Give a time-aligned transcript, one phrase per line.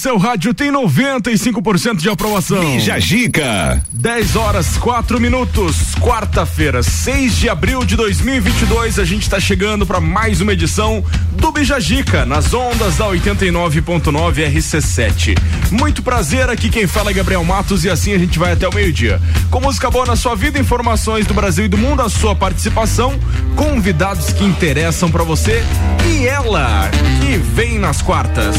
[0.00, 2.58] seu rádio tem 95% de aprovação.
[2.58, 3.84] Bija Gica.
[3.92, 8.98] 10 horas 4 minutos, quarta-feira, 6 de abril de 2022.
[8.98, 14.50] A gente está chegando para mais uma edição do Bija Gica, nas ondas da 89.9
[14.50, 15.36] RC7.
[15.70, 18.74] Muito prazer, aqui quem fala é Gabriel Matos e assim a gente vai até o
[18.74, 19.20] meio-dia.
[19.50, 23.20] Com música boa na sua vida, informações do Brasil e do mundo, a sua participação,
[23.54, 25.62] convidados que interessam para você
[26.06, 28.56] e ela que vem nas quartas.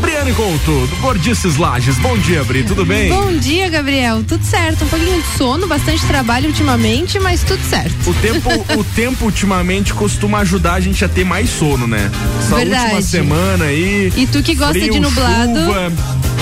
[0.00, 1.96] Briane Couto, do Gordices Lages.
[1.98, 3.08] Bom dia, Bri, tudo bem?
[3.08, 4.22] Bom dia, Gabriel.
[4.26, 4.84] Tudo certo.
[4.84, 8.10] Um pouquinho de sono, bastante trabalho ultimamente, mas tudo certo.
[8.10, 12.10] O tempo, o tempo ultimamente costuma ajudar a gente a ter mais sono, né?
[12.40, 12.82] Essa Verdade.
[12.84, 14.12] última semana aí.
[14.16, 15.54] E tu que gosta frio, de nublado.
[15.54, 16.35] chuva.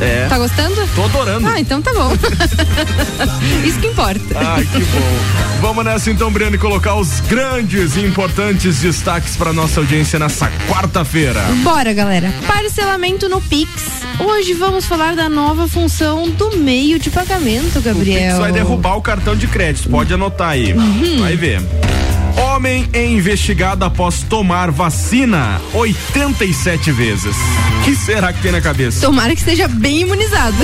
[0.00, 0.26] É.
[0.28, 0.88] Tá gostando?
[0.94, 1.46] Tô adorando.
[1.46, 2.10] Ah, então tá bom.
[3.64, 4.20] Isso que importa.
[4.34, 5.18] Ai, que bom.
[5.60, 11.40] Vamos nessa então, Briane, colocar os grandes e importantes destaques para nossa audiência nessa quarta-feira.
[11.62, 12.32] Bora, galera.
[12.46, 13.70] Parcelamento no Pix.
[14.18, 18.38] Hoje vamos falar da nova função do meio de pagamento, O Pix Gabriel.
[18.38, 20.72] vai derrubar o cartão de crédito, pode anotar aí.
[20.72, 21.20] Uhum.
[21.20, 21.60] Vai ver.
[22.36, 27.36] Homem é investigado após tomar vacina 87 vezes.
[27.80, 29.00] O que será que tem na cabeça?
[29.00, 30.56] Tomara que esteja bem imunizado.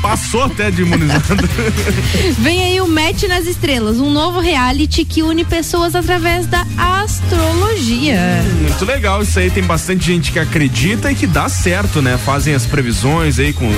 [0.00, 1.48] Passou até de imunizado.
[2.38, 8.42] Vem aí o Match nas Estrelas, um novo reality que une pessoas através da astrologia.
[8.60, 12.16] Muito legal isso aí, tem bastante gente que acredita e que dá certo, né?
[12.16, 13.70] Fazem as previsões aí com,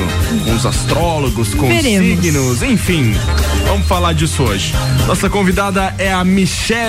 [0.44, 2.20] com os astrólogos, com os Veremos.
[2.20, 3.14] signos, enfim.
[3.66, 4.72] Vamos falar disso hoje.
[5.06, 6.24] Nossa convidada é a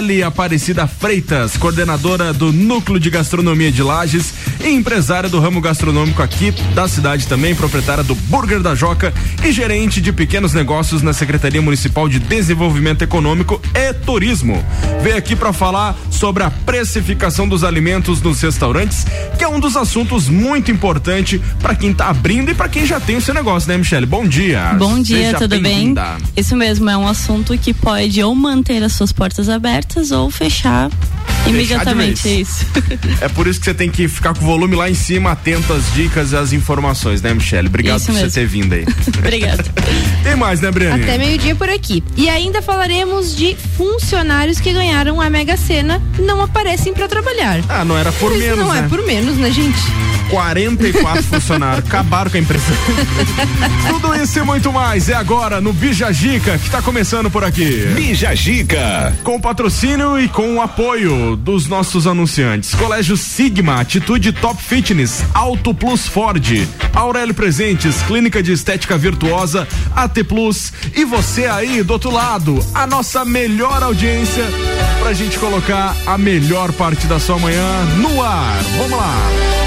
[0.06, 6.22] Michele Aparecida Freitas, coordenadora do Núcleo de Gastronomia de Lages e empresária do ramo gastronômico
[6.22, 9.12] aqui da cidade também, proprietária do Burger da Joca
[9.44, 14.64] e gerente de pequenos negócios na Secretaria Municipal de Desenvolvimento Econômico e Turismo.
[15.02, 19.08] Veio aqui para falar sobre a precificação dos alimentos nos restaurantes,
[19.40, 23.00] que é um dos assuntos muito importante para quem tá abrindo e para quem já
[23.00, 24.06] tem o seu negócio, né, Michele?
[24.06, 24.75] Bom dia.
[24.78, 25.96] Bom dia, Seja tudo bem?
[26.38, 30.89] Isso mesmo, é um assunto que pode ou manter as suas portas abertas ou fechar
[31.47, 32.28] imediatamente.
[32.28, 32.66] É isso.
[33.22, 35.72] É por isso que você tem que ficar com o volume lá em cima, atento
[35.73, 37.67] às dicas e às informações, né, Michele?
[37.67, 38.29] Obrigado Isso por mesmo.
[38.29, 38.85] você ter vindo aí.
[39.17, 39.63] Obrigada.
[40.23, 41.03] tem mais, né, Briane?
[41.03, 42.03] Até meio-dia por aqui.
[42.16, 47.61] E ainda falaremos de funcionários que ganharam a Mega Sena não aparecem pra trabalhar.
[47.69, 48.79] Ah, não era por Isso menos, não né?
[48.85, 49.79] é por menos, né, gente?
[50.29, 51.85] 44 funcionários.
[51.88, 52.66] Acabaram com a empresa.
[53.89, 57.88] Tudo isso e muito mais é agora no Bija Gica, que tá começando por aqui.
[57.95, 59.13] Bija Gica.
[59.23, 62.73] Com patrocínio e com o apoio dos nossos anunciantes.
[62.73, 70.23] Colégio Sigma, Atitude Top Fitness, Auto Plus Ford, Aurélio Presentes, Clínica de Estética Virtuosa, AT
[70.23, 74.46] Plus e você aí do outro lado, a nossa melhor audiência
[75.00, 78.63] pra gente colocar a melhor parte da sua manhã no ar.
[78.78, 79.65] Vamos lá.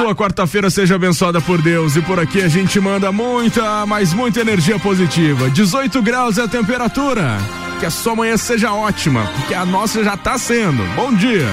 [0.00, 4.40] Sua quarta-feira seja abençoada por Deus e por aqui a gente manda muita, mas muita
[4.40, 5.50] energia positiva.
[5.50, 7.38] 18 graus é a temperatura.
[7.78, 10.82] Que a sua manhã seja ótima, porque a nossa já tá sendo.
[10.96, 11.46] Bom dia.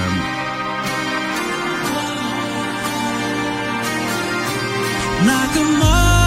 [5.26, 6.18] like a moth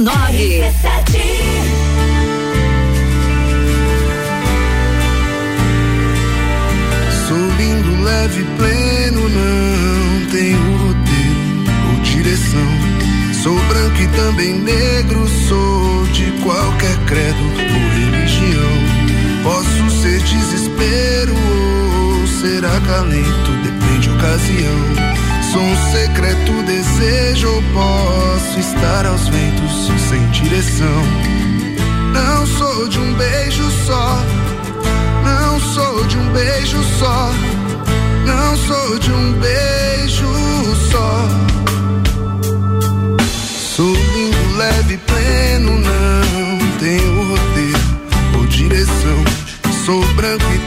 [0.00, 1.60] 99.9.
[7.28, 11.40] Sou lindo, leve, pleno, não tenho roteiro
[11.90, 12.70] ou direção.
[13.42, 18.72] Sou branco e também negro, sou de qualquer credo ou religião.
[19.42, 25.09] Posso ser desespero ou ser acalento, depende da ocasião.
[25.52, 31.02] Sou um secreto desejo posso estar aos ventos sem direção.
[32.14, 34.22] Não sou de um beijo só.
[35.24, 37.32] Não sou de um beijo só.
[38.24, 40.28] Não sou de um beijo
[40.88, 41.28] só.
[43.74, 49.24] Sou lindo, leve, pleno, não tenho roteiro ou direção.
[49.84, 50.58] Sou branco e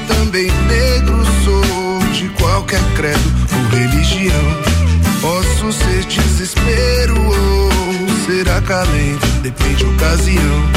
[8.63, 10.71] acalento, depende ocasião.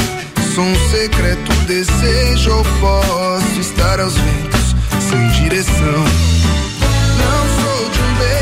[0.53, 4.75] Sou um secreto desejo ou posso estar aos ventos
[5.09, 6.03] sem direção.
[7.17, 8.36] Não sou de um beijo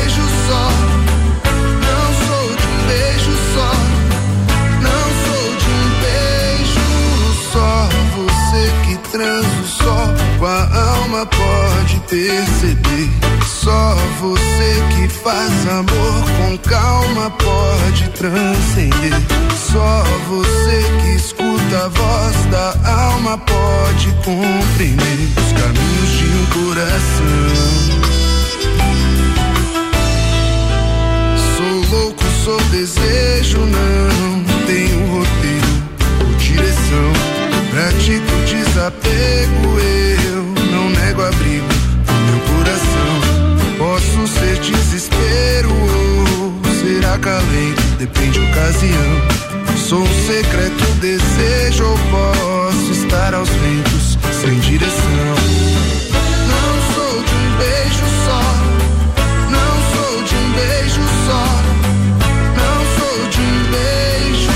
[11.16, 13.08] alma pode perceber.
[13.46, 19.14] Só você que faz amor com calma pode transcender.
[19.72, 27.96] Só você que escuta a voz da alma pode compreender os caminhos de um coração.
[31.56, 35.72] Sou louco, sou desejo, não tenho roteiro
[36.26, 37.12] ou direção.
[37.70, 40.55] Pratico desapego, eu
[41.16, 41.66] nego abrigo
[42.06, 43.16] no meu coração.
[43.78, 49.46] Posso ser desespero ou ser acalento, depende da ocasião.
[49.76, 55.34] Sou um secreto desejo ou posso estar aos ventos sem direção.
[56.48, 58.42] Não sou de um beijo só.
[59.50, 61.46] Não sou de um beijo só.
[62.56, 64.52] Não sou de um beijo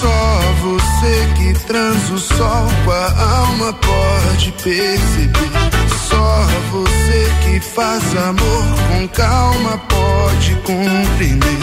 [0.00, 0.40] só.
[0.62, 5.73] Você que transa o sol com a alma pode perceber.
[6.14, 11.58] Só você que faz amor com calma pode compreender.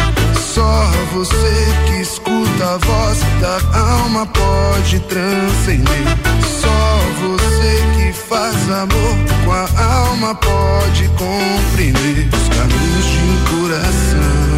[0.53, 6.03] Só você que escuta a voz da alma pode transcender.
[6.59, 9.15] Só você que faz amor
[9.45, 14.51] com a alma pode compreender os caminhos de um coração.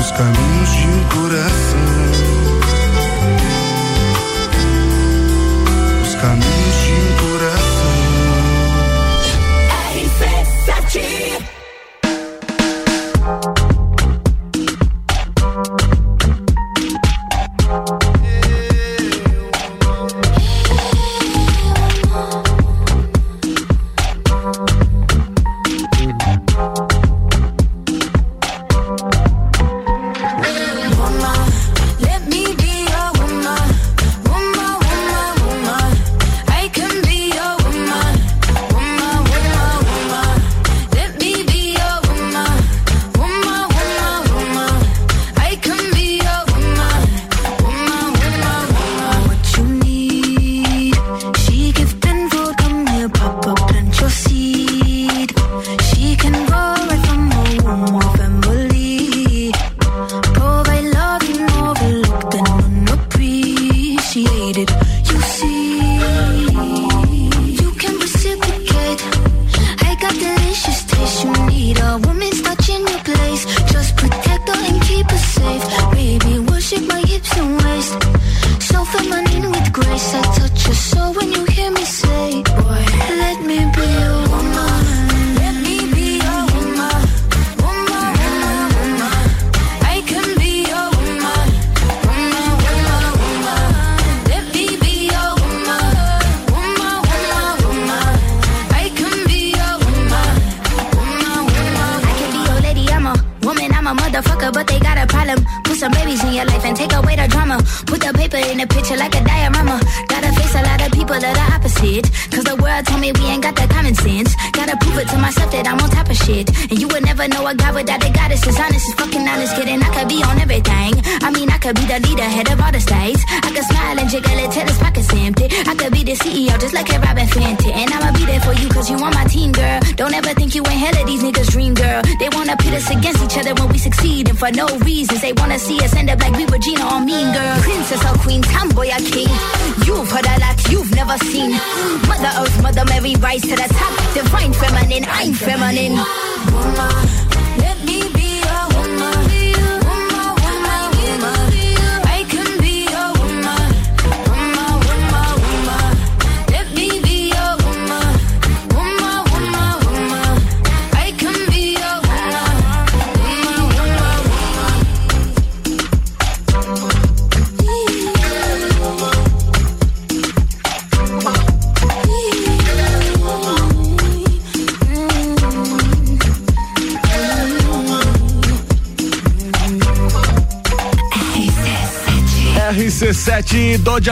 [0.00, 1.98] Os caminhos de um coração.
[6.18, 7.37] Os caminhos de um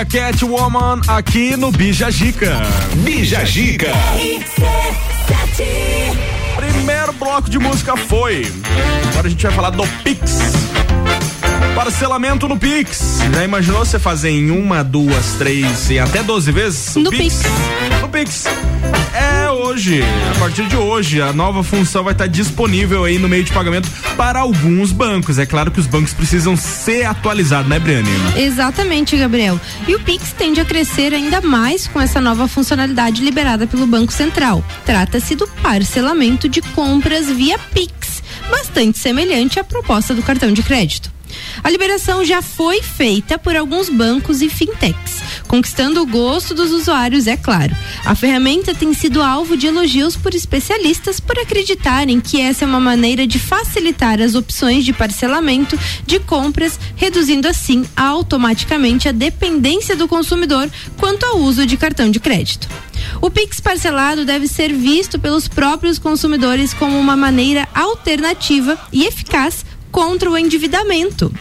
[0.06, 2.62] RC7 Doja Cat Woman aqui no Bija Gica.
[2.96, 3.92] Bija Gica.
[6.56, 8.50] Primeiro bloco de música foi.
[9.10, 10.38] Agora a gente vai falar do Pix.
[11.74, 13.18] Parcelamento no Pix.
[13.34, 16.96] Já imaginou você fazer em uma, duas, três e até 12 vezes?
[16.96, 17.42] No Pix.
[18.00, 18.44] No Pix.
[19.14, 20.02] É hoje,
[20.34, 23.90] a partir de hoje, a nova função vai estar disponível aí no meio de pagamento
[24.16, 25.38] para alguns bancos.
[25.38, 28.08] É claro que os bancos precisam ser atualizados, né, Briane?
[28.36, 29.60] Exatamente, Gabriel.
[29.86, 34.12] E o Pix tende a crescer ainda mais com essa nova funcionalidade liberada pelo Banco
[34.12, 34.64] Central.
[34.84, 41.14] Trata-se do parcelamento de compras via Pix, bastante semelhante à proposta do cartão de crédito.
[41.62, 47.26] A liberação já foi feita por alguns bancos e fintechs, conquistando o gosto dos usuários,
[47.26, 47.74] é claro.
[48.06, 52.78] A ferramenta tem sido alvo de elogios por especialistas por acreditarem que essa é uma
[52.78, 60.06] maneira de facilitar as opções de parcelamento de compras, reduzindo assim automaticamente a dependência do
[60.06, 62.68] consumidor quanto ao uso de cartão de crédito.
[63.20, 69.66] O Pix parcelado deve ser visto pelos próprios consumidores como uma maneira alternativa e eficaz
[69.90, 71.34] contra o endividamento.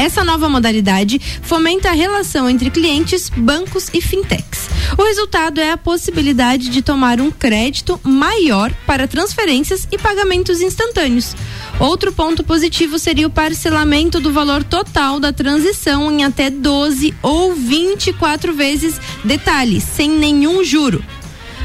[0.00, 4.70] Essa nova modalidade fomenta a relação entre clientes, bancos e fintechs.
[4.96, 11.36] O resultado é a possibilidade de tomar um crédito maior para transferências e pagamentos instantâneos.
[11.78, 17.54] Outro ponto positivo seria o parcelamento do valor total da transição em até 12 ou
[17.54, 21.04] 24 vezes, detalhe, sem nenhum juro.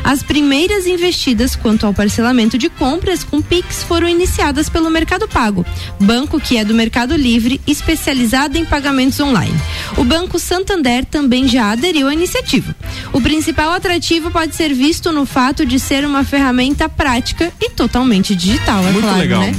[0.05, 5.65] As primeiras investidas quanto ao parcelamento de compras com Pix foram iniciadas pelo Mercado Pago,
[5.99, 9.59] banco que é do Mercado Livre, especializado em pagamentos online.
[9.97, 12.75] O Banco Santander também já aderiu à iniciativa.
[13.11, 18.35] O principal atrativo pode ser visto no fato de ser uma ferramenta prática e totalmente
[18.35, 19.41] digital, é Muito claro, legal.
[19.41, 19.55] né?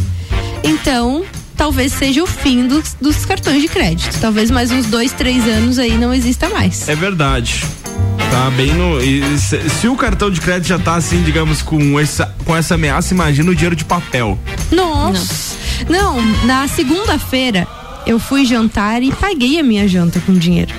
[0.62, 1.24] Então,
[1.56, 4.16] talvez seja o fim dos, dos cartões de crédito.
[4.20, 6.88] Talvez mais uns dois, três anos aí não exista mais.
[6.88, 7.64] É verdade.
[8.30, 9.00] Tá bem no.
[9.02, 12.74] e se, se o cartão de crédito já tá assim, digamos, com essa, com essa
[12.74, 14.38] ameaça, imagina o dinheiro de papel.
[14.70, 15.56] Nossa.
[15.88, 17.66] Não, na segunda-feira
[18.06, 20.72] eu fui jantar e paguei a minha janta com dinheiro.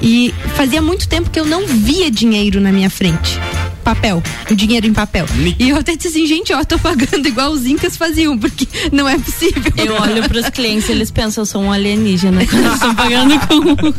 [0.00, 3.38] E fazia muito tempo que eu não via dinheiro na minha frente.
[3.82, 5.24] Papel, o dinheiro em papel.
[5.58, 9.08] E eu até disse assim, gente, ó, tô pagando igual os incas faziam, porque não
[9.08, 9.72] é possível.
[9.76, 13.40] Eu olho pros clientes e eles pensam, eu sou um alienígena quando eles estão pagando
[13.46, 13.92] com.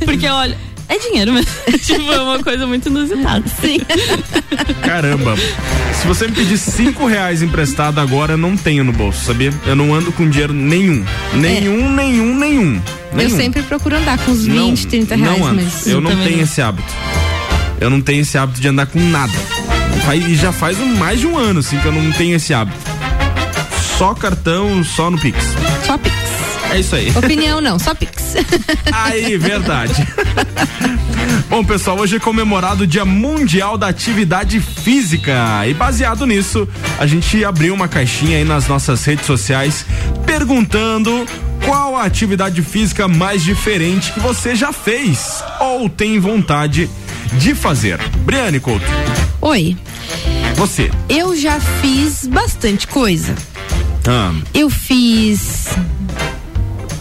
[0.04, 0.56] Porque olha,
[0.90, 1.50] é dinheiro mesmo.
[1.78, 3.44] tipo, é uma coisa muito inusitada.
[3.60, 3.78] Sim.
[4.82, 5.36] Caramba.
[5.94, 9.54] Se você me pedir cinco reais emprestado agora, eu não tenho no bolso, sabia?
[9.64, 11.04] Eu não ando com dinheiro nenhum.
[11.34, 12.82] Nenhum, nenhum, nenhum.
[13.12, 13.36] Eu nenhum.
[13.36, 15.62] sempre procuro andar com uns 20, 30 reais, não ando.
[15.62, 15.86] mas.
[15.86, 16.42] Eu não tenho não.
[16.42, 16.92] esse hábito.
[17.80, 19.32] Eu não tenho esse hábito de andar com nada.
[20.12, 22.76] E já faz mais de um ano, assim, que eu não tenho esse hábito.
[23.96, 25.38] Só cartão, só no Pix.
[25.86, 26.19] Só Pix.
[26.72, 27.10] É isso aí.
[27.16, 28.34] Opinião não, só Pix.
[28.92, 30.06] Aí, verdade.
[31.48, 35.66] Bom, pessoal, hoje é comemorado o Dia Mundial da Atividade Física.
[35.66, 39.84] E baseado nisso, a gente abriu uma caixinha aí nas nossas redes sociais
[40.24, 41.26] perguntando
[41.64, 46.88] qual a atividade física mais diferente que você já fez ou tem vontade
[47.32, 47.98] de fazer.
[48.18, 48.86] Briane Couto,
[49.40, 49.76] Oi,
[50.54, 50.90] você.
[51.08, 53.34] eu já fiz bastante coisa.
[54.08, 55.66] Ah, Eu fiz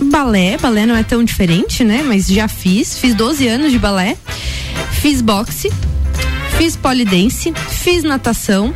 [0.01, 2.03] balé, balé não é tão diferente, né?
[2.05, 4.17] Mas já fiz, fiz 12 anos de balé.
[4.91, 5.71] Fiz boxe,
[6.57, 8.73] fiz polidense, fiz natação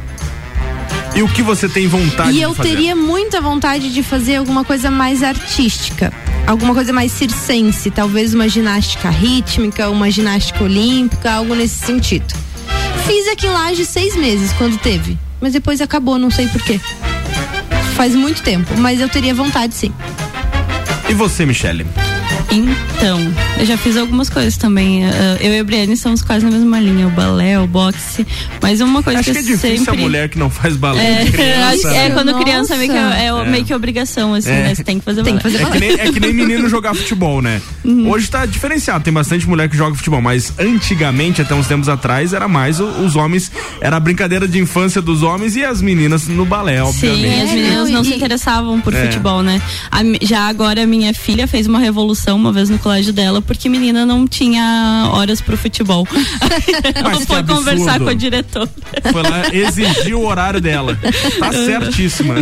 [1.16, 2.70] e o que você tem vontade e de eu fazer?
[2.70, 6.12] teria muita vontade de fazer alguma coisa mais artística,
[6.48, 12.34] alguma coisa mais circense, talvez uma ginástica rítmica, uma ginástica olímpica, algo nesse sentido.
[13.06, 16.80] Fiz aqui em Laje seis meses quando teve, mas depois acabou, não sei porquê.
[17.96, 19.94] Faz muito tempo, mas eu teria vontade sim.
[21.10, 21.86] E você, Michele?
[22.54, 23.20] Então,
[23.60, 25.04] eu já fiz algumas coisas também.
[25.06, 28.26] eh, Eu e a Briane somos quase na mesma linha, o balé, o boxe.
[28.62, 30.00] Mas uma coisa Acho que que, é difícil sempre.
[30.00, 31.68] a mulher que não faz balé É, criança.
[31.70, 32.12] acho que é né?
[32.12, 33.50] quando criança meio que é, é Nossa.
[33.50, 34.64] meio que obrigação, assim, É.
[34.64, 34.76] né?
[34.76, 35.58] Você tem que fazer Tem que balé.
[35.58, 37.62] fazer É que, nem, é que nem menino jogar futebol, né?
[37.84, 38.10] Uhum.
[38.10, 42.34] Hoje tá diferenciado, tem bastante mulher que joga futebol, mas antigamente, até uns tempos atrás,
[42.34, 46.28] era mais o- os homens, era a brincadeira de infância dos homens e as meninas
[46.28, 47.42] no balé, Sim, obviamente.
[47.42, 49.06] as meninas não E- se interessavam por É.
[49.06, 49.62] futebol, né?
[49.92, 53.70] A já agora a minha filha fez uma revolução uma vez no colégio dela, porque
[53.70, 56.06] menina não tinha horas pro futebol.
[56.94, 57.56] Ela que foi absurdo.
[57.56, 58.70] conversar com a diretora.
[59.12, 61.00] Foi lá exigir o horário dela.
[61.40, 62.36] Tá certíssima.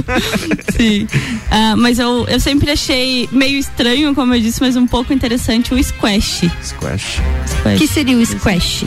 [0.75, 1.07] Sim.
[1.51, 5.71] Ah, mas eu, eu sempre achei meio estranho, como eu disse, mas um pouco interessante
[5.71, 6.49] o squash.
[6.63, 7.21] Squash.
[7.45, 7.77] Squash.
[7.77, 8.85] que seria o squash?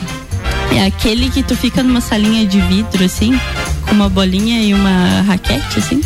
[0.75, 3.39] É aquele que tu fica numa salinha de vidro, assim,
[3.87, 6.01] com uma bolinha e uma raquete, assim,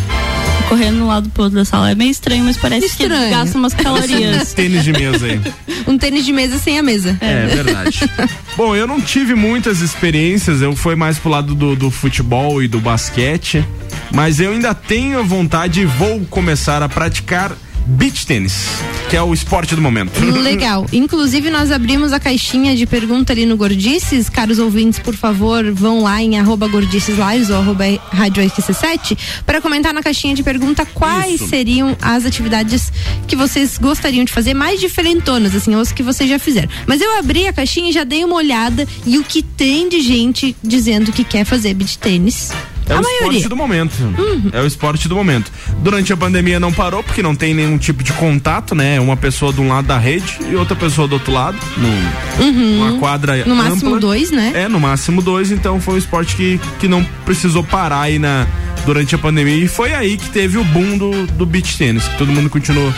[0.69, 1.89] correndo um lado pro outro da sala.
[1.89, 3.23] É meio estranho, mas parece Estranho.
[3.23, 4.53] que gasta umas calorias.
[4.53, 5.41] Tênis de mesa aí.
[5.87, 7.17] Um tênis de mesa sem a mesa.
[7.19, 8.09] É verdade.
[8.55, 12.67] Bom, eu não tive muitas experiências, eu fui mais pro lado do, do futebol e
[12.67, 13.65] do basquete,
[14.13, 17.51] mas eu ainda tenho vontade e vou começar a praticar
[17.89, 18.67] beach tênis,
[19.09, 20.19] que é o esporte do momento.
[20.23, 20.85] Legal.
[20.93, 24.29] Inclusive, nós abrimos a caixinha de pergunta ali no Gordices.
[24.29, 29.59] Caros ouvintes, por favor, vão lá em arroba Gordices Lives ou arroba Rádio RQC7 para
[29.61, 31.47] comentar na caixinha de pergunta quais Isso.
[31.47, 32.91] seriam as atividades
[33.27, 36.69] que vocês gostariam de fazer, mais diferentonas, assim, ou as que vocês já fizeram.
[36.85, 40.01] Mas eu abri a caixinha e já dei uma olhada e o que tem de
[40.01, 42.51] gente dizendo que quer fazer beach tênis.
[42.89, 43.27] É a o maioria.
[43.27, 43.93] esporte do momento.
[44.51, 45.51] É o esporte do momento.
[45.83, 48.99] Durante a pandemia não parou, porque não tem nenhum tipo de contato, né?
[48.99, 51.57] Uma pessoa de um lado da rede e outra pessoa do outro lado.
[51.77, 53.43] num- Numa quadra Uhum.
[53.45, 53.99] No máximo ampla.
[53.99, 54.51] dois, né?
[54.55, 58.47] É, no máximo dois, então foi um esporte que, que não precisou parar aí na,
[58.85, 59.55] durante a pandemia.
[59.55, 62.91] E foi aí que teve o boom do, do beach tênis, que todo mundo continuou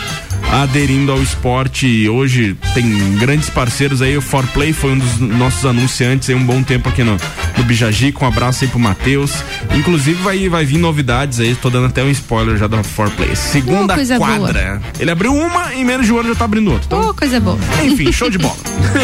[0.52, 1.86] aderindo ao esporte.
[1.86, 6.44] E hoje tem grandes parceiros aí, o Forplay foi um dos nossos anunciantes aí um
[6.44, 7.16] bom tempo aqui no,
[7.56, 8.24] no Bijagico.
[8.24, 9.32] Um abraço aí pro Matheus.
[9.74, 13.34] Inclusive vai, vai vir novidades aí, tô dando até um spoiler já da Forplay.
[13.34, 14.80] Segunda Oh, quadra.
[15.00, 16.86] Ele abriu uma e em menos de um ano já tá abrindo outra.
[16.86, 17.58] Então, Oh, coisa boa.
[17.82, 18.56] enfim, show de bola.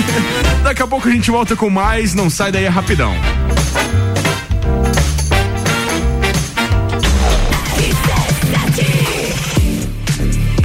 [0.62, 3.14] Daqui a pouco a gente volta com mais, não sai daí é rapidão.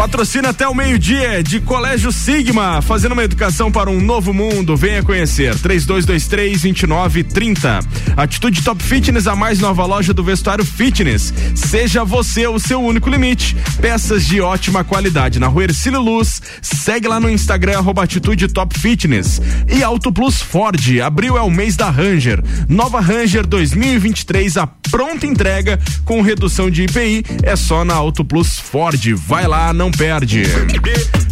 [0.03, 4.75] Patrocina até o meio-dia de Colégio Sigma, fazendo uma educação para um novo mundo.
[4.75, 5.55] Venha conhecer.
[5.55, 7.85] 3223-2930.
[8.17, 11.33] Atitude Top Fitness, a mais nova loja do vestuário fitness.
[11.55, 13.55] Seja você o seu único limite.
[13.79, 16.41] Peças de ótima qualidade na rua Ercílio Luz.
[16.61, 19.39] Segue lá no Instagram, arroba Atitude Top Fitness.
[19.69, 20.99] E Auto Plus Ford.
[20.99, 22.43] Abril é o mês da Ranger.
[22.67, 27.23] Nova Ranger 2023, a pronta entrega com redução de IPI.
[27.41, 29.01] É só na Auto Plus Ford.
[29.15, 30.43] Vai lá, não perde.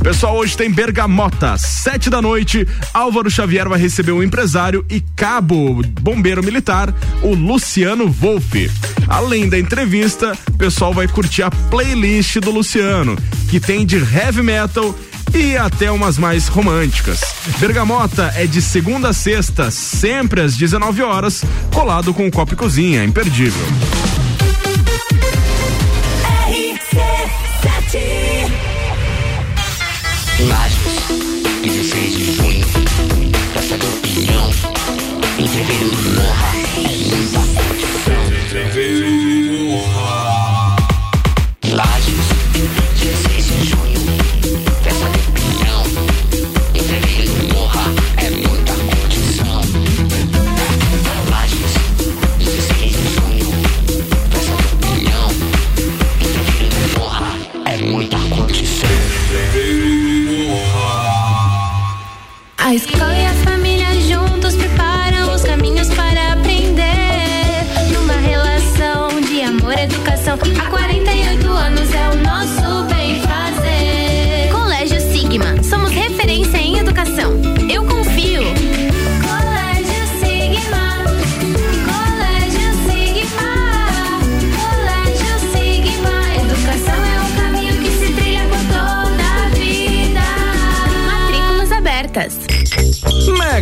[0.02, 2.68] Pessoal, hoje tem Bergamota, sete da noite.
[2.94, 8.72] Álvaro Xavier vai receber um empresário e cabo bombeiro militar, o Luciano Wolff.
[9.08, 13.18] Além da entrevista, o pessoal vai curtir a playlist do Luciano,
[13.50, 14.96] que tem de heavy metal
[15.34, 17.22] e até umas mais românticas.
[17.60, 21.44] Bergamota é de segunda a sexta, sempre às 19 horas,
[21.74, 23.66] colado com o Copo e Cozinha, imperdível.
[30.48, 31.06] Lages,
[31.62, 32.66] 16 de junho,
[33.54, 34.50] Praça da Opinião,
[35.38, 37.91] em fevereiro do Morra, é muita
[62.72, 63.21] A escola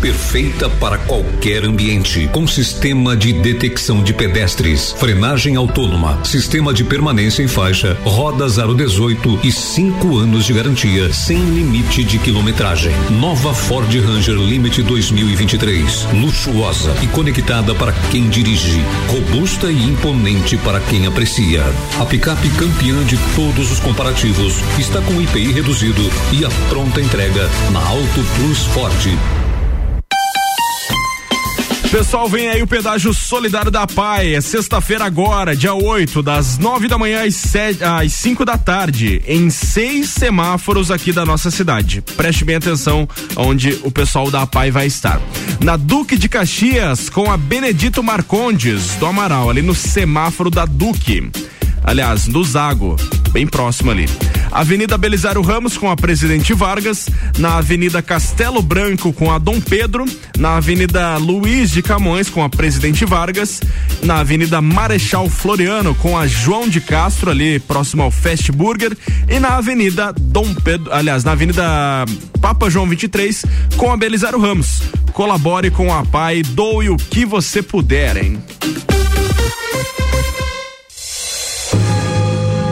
[0.00, 7.42] Perfeita para qualquer ambiente, com sistema de detecção de pedestres, frenagem autônoma, sistema de permanência
[7.42, 12.92] em faixa, roda 018 e 5 anos de garantia, sem limite de quilometragem.
[13.10, 20.78] Nova Ford Ranger Limite 2023, luxuosa e conectada para quem dirige, robusta e imponente para
[20.80, 21.64] quem aprecia.
[21.98, 27.48] A picape campeã de todos os comparativos está com IPI reduzido e a pronta entrega
[27.72, 29.45] na Auto Plus Ford.
[31.90, 34.34] Pessoal, vem aí o pedágio solidário da PAI.
[34.34, 39.22] É sexta-feira agora, dia 8, das 9 da manhã às, 7, às 5 da tarde,
[39.26, 42.02] em seis semáforos aqui da nossa cidade.
[42.02, 45.20] Preste bem atenção onde o pessoal da PAI vai estar.
[45.62, 51.30] Na Duque de Caxias, com a Benedito Marcondes, do Amaral, ali no semáforo da Duque.
[51.86, 52.96] Aliás, do Zago,
[53.30, 54.06] bem próximo ali.
[54.50, 60.04] Avenida Belisário Ramos com a Presidente Vargas, na Avenida Castelo Branco com a Dom Pedro,
[60.36, 63.60] na Avenida Luiz de Camões com a Presidente Vargas,
[64.02, 68.96] na Avenida Marechal Floriano com a João de Castro ali próximo ao Fast Burger
[69.28, 71.62] e na Avenida Dom Pedro, aliás, na Avenida
[72.40, 73.44] Papa João 23
[73.76, 74.82] com a Belisário Ramos.
[75.12, 78.42] Colabore com a PAI, doe o que você puder, hein?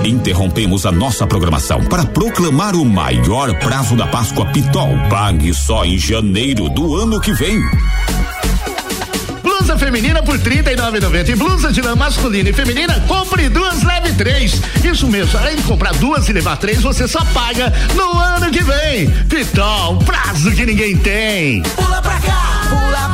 [0.05, 4.91] Interrompemos a nossa programação para proclamar o maior prazo da Páscoa Pitol.
[5.09, 7.59] Pague só em janeiro do ano que vem.
[9.43, 14.13] Blusa feminina por R$ 39,90 e blusa de lã masculina e feminina, compre duas, leve
[14.13, 14.61] três.
[14.85, 18.63] Isso mesmo, além de comprar duas e levar três, você só paga no ano que
[18.63, 19.09] vem.
[19.29, 21.63] Pitol, prazo que ninguém tem.
[21.63, 23.14] Pula pra cá, pula pra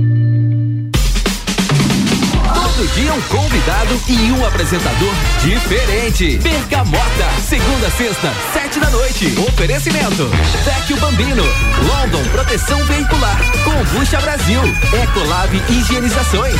[2.93, 6.37] Dia um convidado e um apresentador diferente.
[6.39, 9.33] Bergamota, segunda sexta, sete da noite.
[9.47, 10.27] Oferecimento:
[10.65, 11.43] Vecchio Bambino,
[11.87, 14.61] London Proteção Veicular, Combucha Brasil,
[15.03, 16.59] Ecolab Higienizações.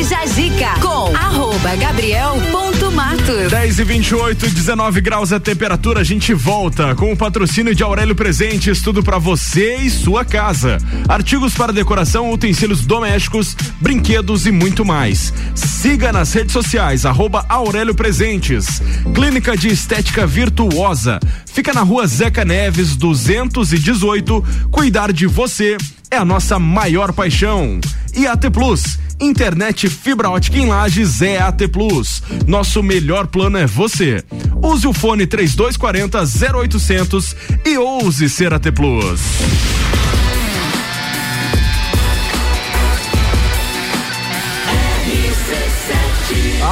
[0.00, 3.50] Zica com arroba gabriel.matos.
[3.50, 6.00] 10 e 28, 19 graus a temperatura.
[6.00, 10.78] A gente volta com o patrocínio de Aurélio Presentes, tudo para você e sua casa.
[11.06, 15.34] Artigos para decoração, utensílios domésticos, brinquedos e muito mais.
[15.54, 18.80] Siga nas redes sociais, arroba Aurélio Presentes.
[19.14, 21.20] Clínica de Estética Virtuosa.
[21.44, 24.42] Fica na rua Zeca Neves, 218.
[24.70, 25.76] Cuidar de você
[26.10, 27.80] é a nossa maior paixão.
[28.14, 32.22] E AT Plus, internet fibra ótica em Lages é AT Plus.
[32.46, 34.24] Nosso melhor plano é você.
[34.62, 36.18] Use o fone 3240
[36.58, 39.20] 0800 e ouse ser AT Plus.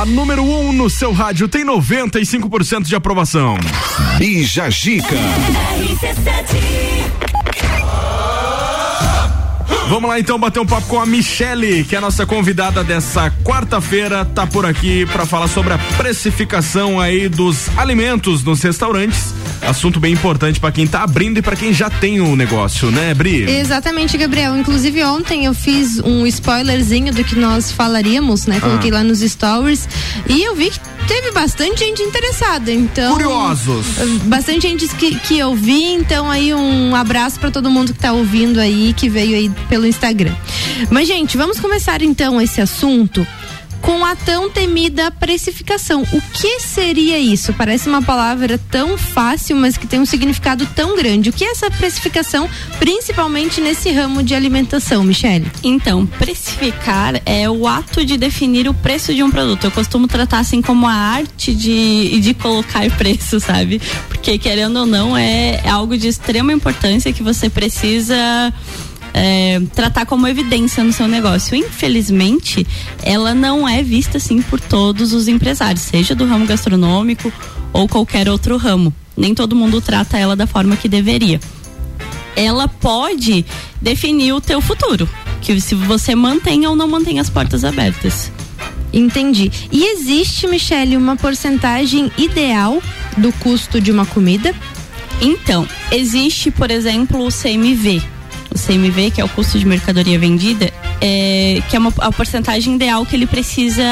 [0.01, 3.59] A número 1 um no seu rádio tem 95% de aprovação.
[4.17, 5.17] Bija Gica.
[9.89, 13.31] Vamos lá então bater um papo com a Michele, que é a nossa convidada dessa
[13.43, 19.33] quarta-feira, tá por aqui para falar sobre a precificação aí dos alimentos nos restaurantes.
[19.67, 23.15] Assunto bem importante para quem tá abrindo e para quem já tem o negócio, né,
[23.15, 23.51] Bri?
[23.51, 24.57] Exatamente, Gabriel.
[24.57, 28.61] Inclusive ontem eu fiz um spoilerzinho do que nós falaríamos, né?
[28.61, 28.95] Coloquei Ah.
[28.97, 29.89] lá nos stories
[30.29, 33.15] e eu vi que teve bastante gente interessada, então.
[33.15, 33.87] Curiosos.
[34.25, 38.13] Bastante gente que, que eu vi, então aí um abraço para todo mundo que tá
[38.13, 40.35] ouvindo aí, que veio aí pelo Instagram.
[40.91, 43.27] Mas, gente, vamos começar então esse assunto
[43.81, 46.03] com a tão temida precificação.
[46.13, 47.53] O que seria isso?
[47.53, 51.31] Parece uma palavra tão fácil, mas que tem um significado tão grande.
[51.31, 55.51] O que é essa precificação, principalmente nesse ramo de alimentação, Michele?
[55.63, 59.65] Então, precificar é o ato de definir o preço de um produto.
[59.65, 63.81] Eu costumo tratar assim como a arte de, de colocar preço, sabe?
[64.09, 68.53] Porque querendo ou não, é, é algo de extrema importância que você precisa
[69.15, 71.55] é, tratar como evidência no seu negócio.
[71.57, 72.67] Infelizmente,
[73.03, 77.33] ela não é vista assim por todos os empresários, seja do ramo gastronômico
[77.73, 78.93] ou qualquer outro ramo.
[79.17, 81.41] Nem todo mundo trata ela da forma que deveria.
[82.37, 83.45] Ela pode
[83.83, 85.09] definir o teu futuro,
[85.41, 88.31] que se você mantém ou não mantém as portas abertas.
[88.93, 89.51] Entendi.
[89.71, 92.81] E existe, Michele, uma porcentagem ideal
[93.17, 94.55] do custo de uma comida?
[95.21, 98.01] Então, existe, por exemplo, o CMV.
[98.55, 102.75] O CMV, que é o custo de mercadoria vendida, é, que é uma, a porcentagem
[102.75, 103.85] ideal que ele precisa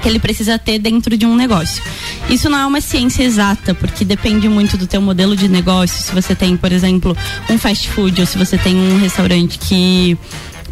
[0.00, 1.82] que ele precisa ter dentro de um negócio.
[2.30, 6.00] Isso não é uma ciência exata, porque depende muito do teu modelo de negócio.
[6.00, 7.16] Se você tem, por exemplo,
[7.50, 10.16] um fast food ou se você tem um restaurante que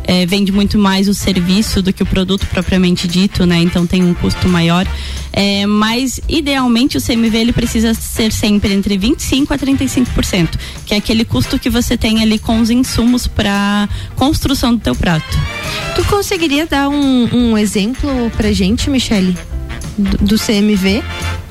[0.07, 3.59] é, vende muito mais o serviço do que o produto propriamente dito, né?
[3.59, 4.87] Então tem um custo maior.
[5.33, 10.51] É, mas idealmente o CMV ele precisa ser sempre entre 25 a 35%,
[10.87, 14.95] que é aquele custo que você tem ali com os insumos para construção do teu
[14.95, 15.37] prato.
[15.95, 19.37] Tu conseguiria dar um, um exemplo pra gente, Michele?
[19.99, 21.03] Do, do CMV?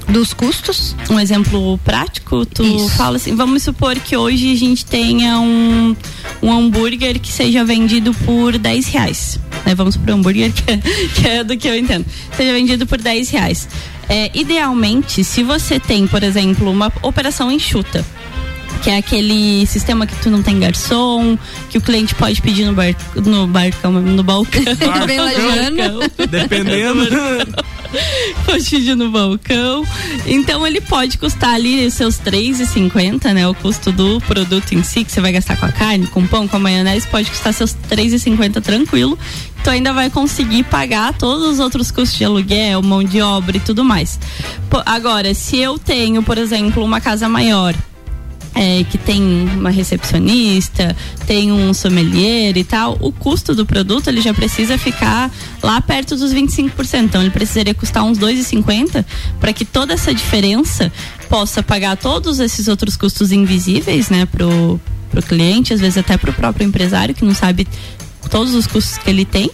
[0.07, 0.95] Dos custos?
[1.09, 2.89] Um exemplo prático, tu Isso.
[2.89, 5.95] fala assim, vamos supor que hoje a gente tenha um,
[6.41, 9.39] um hambúrguer que seja vendido por 10 reais.
[9.65, 9.73] Né?
[9.73, 10.77] Vamos pro hambúrguer, que é,
[11.15, 12.05] que é do que eu entendo.
[12.35, 13.67] Seja vendido por 10 reais.
[14.07, 18.05] É, idealmente, se você tem, por exemplo, uma operação enxuta,
[18.83, 21.37] que é aquele sistema que tu não tem garçom,
[21.69, 24.61] que o cliente pode pedir no, bar, no barcão, no balcão.
[25.17, 25.99] Lajano.
[26.29, 27.07] Dependendo.
[28.45, 29.85] pode pedir no balcão.
[30.25, 33.47] Então ele pode custar ali seus R$3,50, né?
[33.47, 36.27] O custo do produto em si, que você vai gastar com a carne, com o
[36.27, 39.17] pão, com a maionese, pode custar seus R$3,50 tranquilo.
[39.63, 43.59] Tu ainda vai conseguir pagar todos os outros custos de aluguel, mão de obra e
[43.59, 44.19] tudo mais.
[44.85, 47.73] Agora, se eu tenho, por exemplo, uma casa maior
[48.55, 50.95] é, que tem uma recepcionista,
[51.27, 55.29] tem um sommelier e tal, o custo do produto ele já precisa ficar
[55.61, 56.71] lá perto dos 25%.
[57.03, 59.05] Então ele precisaria custar uns 2,50
[59.39, 60.91] para que toda essa diferença
[61.29, 64.79] possa pagar todos esses outros custos invisíveis, né, pro
[65.11, 67.65] pro cliente, às vezes até pro próprio empresário que não sabe
[68.29, 69.49] todos os custos que ele tem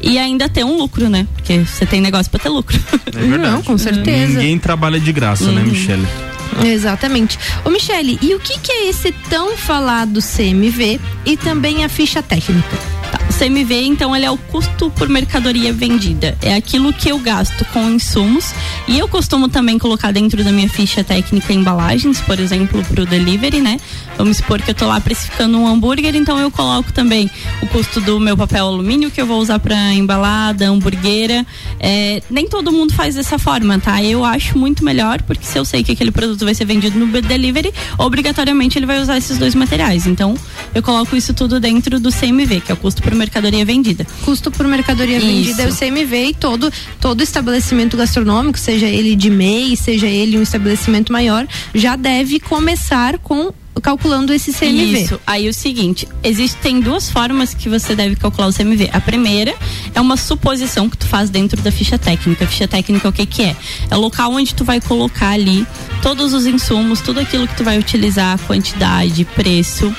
[0.00, 1.26] e ainda ter um lucro, né?
[1.34, 2.76] Porque você tem negócio para ter lucro.
[3.06, 3.52] É verdade.
[3.52, 4.32] Não, com certeza.
[4.38, 6.33] Ninguém trabalha de graça, né, Uhum.
[6.62, 7.38] Exatamente.
[7.64, 12.22] Ô Michele, e o que, que é esse tão falado CMV e também a ficha
[12.22, 13.03] técnica?
[13.14, 16.36] Tá, CMV, então, ele é o custo por mercadoria vendida.
[16.42, 18.52] É aquilo que eu gasto com insumos.
[18.88, 23.06] E eu costumo também colocar dentro da minha ficha técnica embalagens, por exemplo, para o
[23.06, 23.78] delivery, né?
[24.18, 27.30] Vamos supor que eu tô lá precificando um hambúrguer, então eu coloco também
[27.62, 31.46] o custo do meu papel alumínio que eu vou usar para embalar, da hamburguera.
[31.78, 34.02] É, nem todo mundo faz dessa forma, tá?
[34.02, 37.06] Eu acho muito melhor, porque se eu sei que aquele produto vai ser vendido no
[37.22, 40.06] delivery, obrigatoriamente ele vai usar esses dois materiais.
[40.06, 40.34] Então,
[40.74, 44.06] eu coloco isso tudo dentro do CMV, que é o custo por mercadoria vendida.
[44.24, 45.78] Custo por mercadoria vendida é o Isso.
[45.78, 51.46] CMV e todo, todo estabelecimento gastronômico, seja ele de MEI, seja ele um estabelecimento maior,
[51.74, 55.02] já deve começar com calculando esse CMV.
[55.02, 55.20] Isso.
[55.26, 58.88] Aí o seguinte, existem duas formas que você deve calcular o CMV.
[58.92, 59.54] A primeira
[59.94, 62.44] é uma suposição que tu faz dentro da ficha técnica.
[62.44, 63.56] A ficha técnica o que que é?
[63.90, 65.66] É o local onde tu vai colocar ali
[66.02, 69.94] todos os insumos, tudo aquilo que tu vai utilizar, quantidade, preço,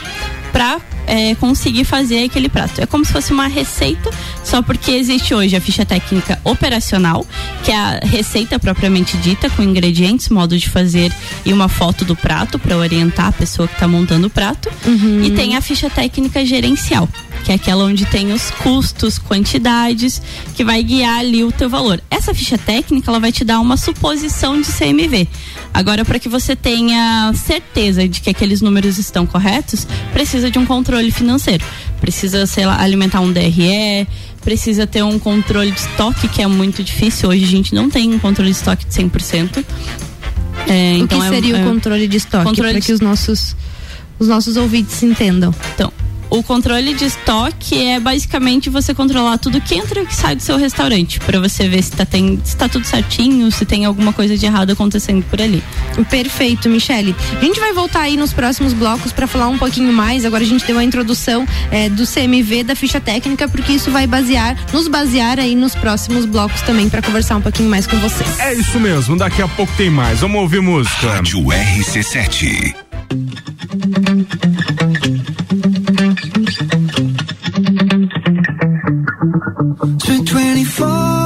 [0.51, 2.81] pra é, conseguir fazer aquele prato.
[2.81, 4.09] É como se fosse uma receita,
[4.43, 7.25] só porque existe hoje a ficha técnica operacional,
[7.63, 11.11] que é a receita propriamente dita, com ingredientes, modo de fazer
[11.45, 14.69] e uma foto do prato para orientar a pessoa que está montando o prato.
[15.25, 17.07] E tem a ficha técnica gerencial,
[17.43, 20.21] que é aquela onde tem os custos, quantidades,
[20.55, 22.01] que vai guiar ali o teu valor.
[22.09, 25.27] Essa ficha técnica, ela vai te dar uma suposição de CMV.
[25.75, 30.65] Agora, para que você tenha certeza de que aqueles números estão corretos, precisa de um
[30.65, 31.63] controle financeiro.
[31.99, 34.07] Precisa, sei lá, alimentar um DRE,
[34.41, 37.27] precisa ter um controle de estoque, que é muito difícil.
[37.27, 39.65] Hoje a gente não tem um controle de estoque de 100%.
[40.67, 42.93] É, o então que é- seria é- o controle de estoque controle para de- que
[42.93, 43.55] os nossos
[44.17, 45.53] os nossos ouvintes entendam?
[45.73, 45.91] Então,
[46.29, 50.41] o controle de estoque é basicamente você controlar tudo que entra e que sai do
[50.41, 54.11] seu restaurante, para você ver se tá, tem, se tá tudo certinho, se tem alguma
[54.13, 55.63] coisa de errado acontecendo por ali.
[56.09, 57.15] Perfeito, Michele.
[57.39, 60.25] A gente vai voltar aí nos próximos blocos para falar um pouquinho mais.
[60.25, 64.07] Agora a gente deu a introdução é, do CMV, da ficha técnica, porque isso vai
[64.07, 68.39] basear, nos basear aí nos próximos blocos também para conversar um pouquinho mais com vocês.
[68.39, 70.19] É isso mesmo, daqui a pouco tem mais.
[70.19, 71.15] Vamos ouvir música.
[71.15, 72.75] Rádio RC7.
[79.73, 81.24] Spent 24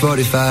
[0.00, 0.49] 45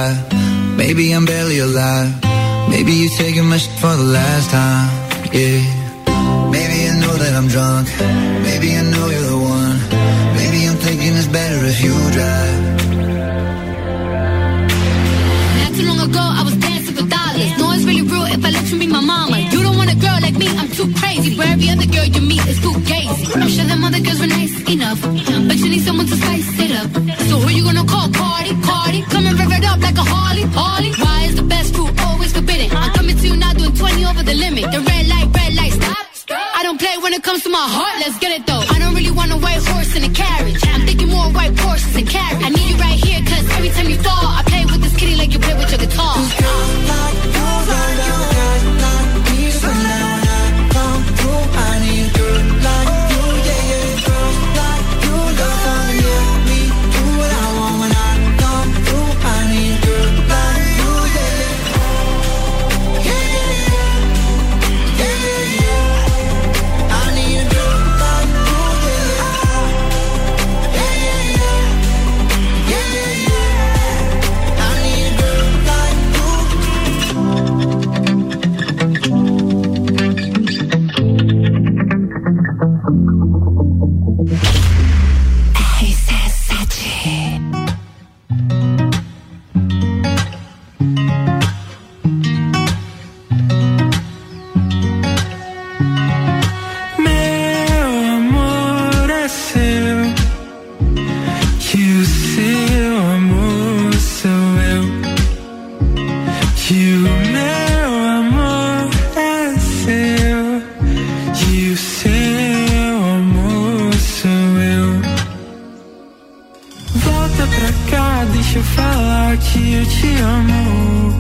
[119.54, 121.14] que eu te amo,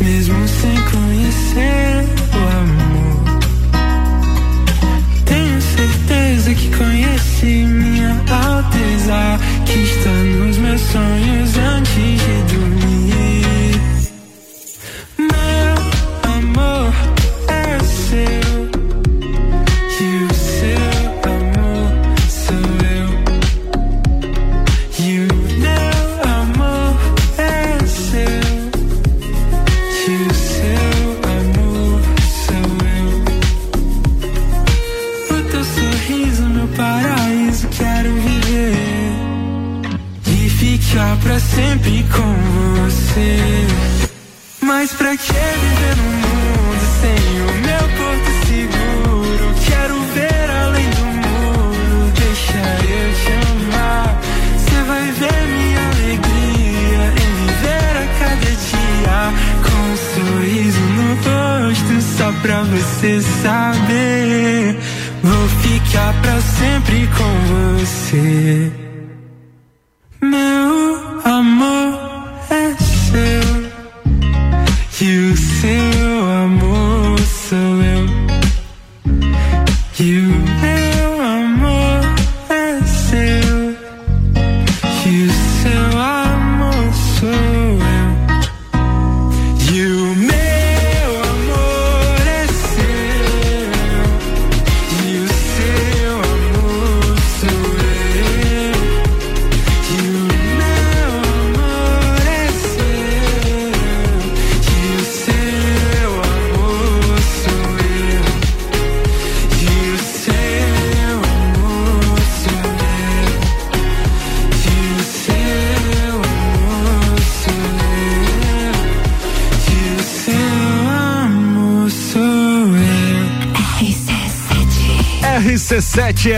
[0.00, 3.40] mesmo sem conhecer o amor.
[5.24, 10.03] Tenho certeza que conheci minha alteza, que está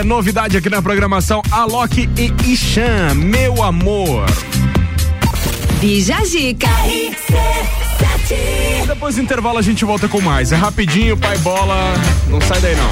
[0.06, 4.24] novidade aqui na programação Alok e Ishan, meu amor.
[5.80, 6.68] Bija Zica.
[8.86, 10.52] Depois do intervalo a gente volta com mais.
[10.52, 11.94] É rapidinho, pai bola.
[12.28, 12.90] Não sai daí não.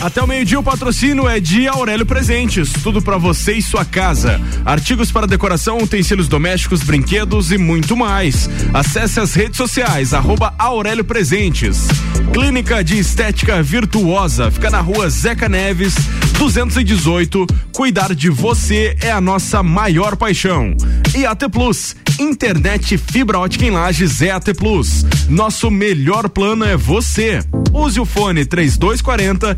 [0.00, 2.72] Até o meio-dia o patrocínio é de Aurélio Presentes.
[2.82, 4.40] Tudo pra você e sua casa.
[4.64, 8.48] Artigos para decoração, utensílios domésticos, brinquedos e muito mais.
[8.72, 11.88] Acesse as redes sociais, arroba Aurélio Presentes.
[12.32, 14.50] Clínica de Estética Virtuosa.
[14.50, 15.94] Fica na rua Zeca Neves,
[16.38, 17.46] 218.
[17.72, 20.76] Cuidar de você é a nossa maior paixão.
[21.14, 21.96] E AT Plus.
[22.18, 25.04] Internet fibra ótica em Lages é AT Plus.
[25.28, 27.40] Nosso melhor plano é você.
[27.72, 29.56] Use o fone 3240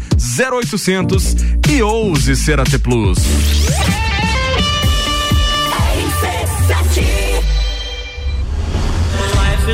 [0.50, 1.36] 0800
[1.68, 3.61] e ouse ser AT Plus.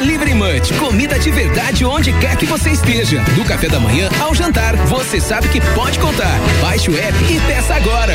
[0.00, 3.20] Delivery Munch, comida de verdade onde quer que você esteja.
[3.34, 6.40] Do café da manhã ao jantar, você sabe que pode contar.
[6.62, 8.14] Baixe o app e peça agora.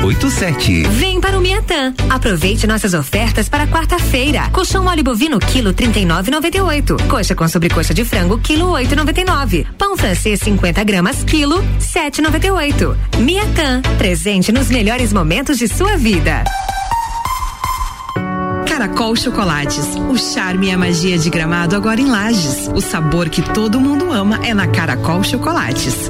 [0.01, 0.83] 0287.
[0.89, 1.93] Vem para o Miatã.
[2.09, 4.49] Aproveite nossas ofertas para quarta-feira.
[4.51, 7.07] Colchão mole bovino quilo 39,98.
[7.07, 9.67] Coxa com sobrecoxa de frango quilo 8,99.
[9.77, 12.97] Pão francês 50 gramas quilo 7,98.
[13.19, 16.43] Miatã, presente nos melhores momentos de sua vida.
[18.67, 19.85] Caracol Chocolates.
[20.09, 22.67] O charme e a magia de gramado agora em Lages.
[22.73, 26.09] O sabor que todo mundo ama é na Caracol Chocolates.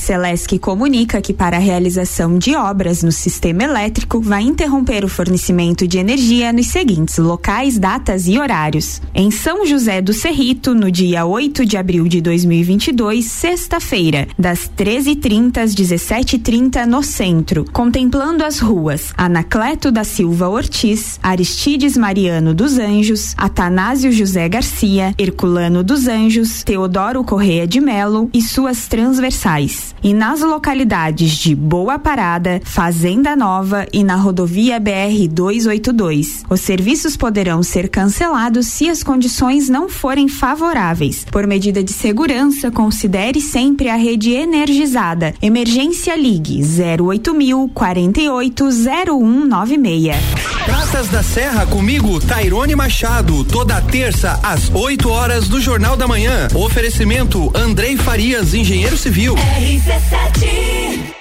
[0.00, 5.86] Celesc comunica que para a realização de obras no sistema elétrico vai interromper o fornecimento
[5.86, 9.00] de energia nos seguintes locais, datas e horários.
[9.14, 15.58] Em São José do Cerrito, no dia 8 de abril de 2022, sexta-feira, das 13h30
[15.58, 23.34] às 17h30 no centro, contemplando as ruas Anacleto da Silva Ortiz, Aristides Mariano dos Anjos,
[23.36, 30.40] Atanásio José Garcia, Herculano dos Anjos, Teodoro Correia de Melo e suas transversais e nas
[30.40, 36.44] localidades de Boa Parada, Fazenda Nova e na rodovia BR 282.
[36.48, 41.26] Os serviços poderão ser cancelados se as condições não forem favoráveis.
[41.30, 45.34] Por medida de segurança, considere sempre a rede energizada.
[45.42, 50.16] Emergência Ligue 08000 480196.
[50.64, 56.48] Praças da Serra comigo, Tairone Machado, toda terça às 8 horas do Jornal da Manhã.
[56.54, 59.34] Oferecimento Andrei Farias, engenheiro civil.
[59.78, 61.19] RC7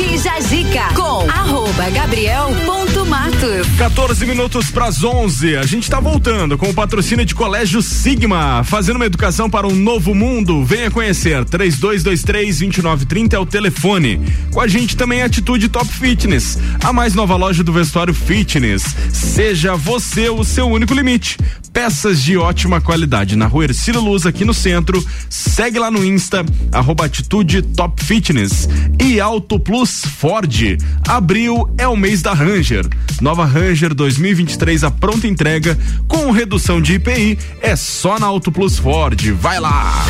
[0.00, 3.66] Bija Zica com arroba gabriel.matos.
[3.76, 5.58] 14 minutos para as 11.
[5.58, 9.74] A gente está voltando com o patrocínio de Colégio Sigma, fazendo uma educação para um
[9.74, 10.64] novo mundo.
[10.64, 11.44] Venha conhecer.
[11.44, 14.18] 3223-2930 é o telefone.
[14.50, 18.82] Com a gente também a Atitude Top Fitness, a mais nova loja do vestuário fitness.
[19.12, 21.36] Seja você o seu único limite.
[21.74, 25.04] Peças de ótima qualidade na rua Ercílio Luz, aqui no centro.
[25.28, 28.66] Segue lá no Insta, arroba Atitude Top Fitness.
[28.98, 30.78] E Auto Plus Ford.
[31.06, 32.86] Abril é o mês da Ranger.
[33.20, 38.78] Nova Ranger 2023 a pronta entrega com redução de IPI é só na Auto Plus
[38.78, 39.20] Ford.
[39.32, 40.04] Vai lá!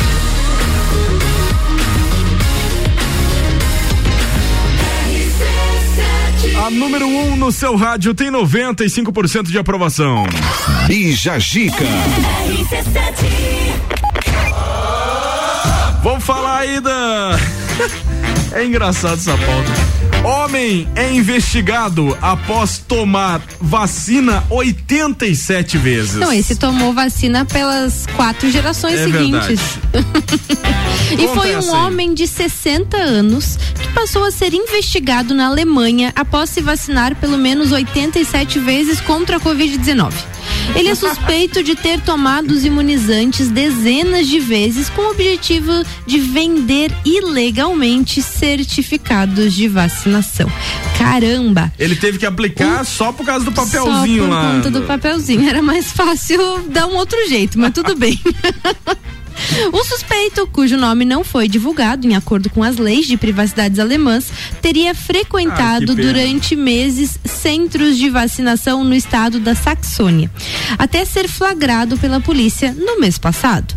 [6.65, 10.25] A número 1 um no seu rádio tem 95% de aprovação.
[10.85, 11.85] Bija Gica.
[16.03, 17.39] Vamos falar aí da.
[18.51, 20.01] É engraçado essa pauta.
[20.23, 26.13] Homem é investigado após tomar vacina 87 vezes.
[26.15, 29.59] Não, esse tomou vacina pelas quatro gerações É seguintes.
[31.11, 31.85] e Conta foi um essa aí.
[31.85, 37.37] homem de 60 anos que passou a ser investigado na Alemanha após se vacinar pelo
[37.37, 40.13] menos 87 vezes contra a Covid-19.
[40.75, 45.71] Ele é suspeito de ter tomado os imunizantes dezenas de vezes com o objetivo
[46.05, 50.49] de vender ilegalmente certificados de vacinação.
[50.97, 51.71] Caramba!
[51.77, 54.51] Ele teve que aplicar só por causa do papelzinho Só por lá.
[54.53, 55.49] conta do papelzinho.
[55.49, 56.39] Era mais fácil
[56.69, 58.19] dar um outro jeito, mas tudo bem.
[59.71, 64.31] O suspeito, cujo nome não foi divulgado em acordo com as leis de privacidades alemãs,
[64.61, 70.29] teria frequentado Ah, durante meses centros de vacinação no estado da Saxônia,
[70.77, 73.75] até ser flagrado pela polícia no mês passado.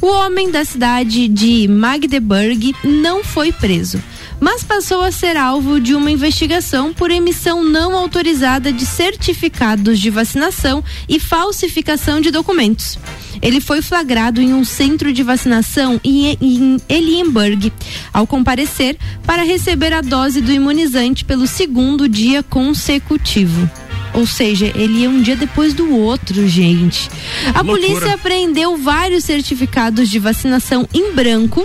[0.00, 4.02] O homem da cidade de Magdeburg não foi preso,
[4.42, 10.10] mas passou a ser alvo de uma investigação por emissão não autorizada de certificados de
[10.10, 12.98] vacinação e falsificação de documentos.
[13.40, 17.72] Ele foi flagrado em um centro de vacinação em, em Elienberg,
[18.12, 23.70] ao comparecer para receber a dose do imunizante pelo segundo dia consecutivo.
[24.12, 27.08] Ou seja, ele ia um dia depois do outro, gente.
[27.54, 27.80] A Loucura.
[27.80, 31.64] polícia apreendeu vários certificados de vacinação em branco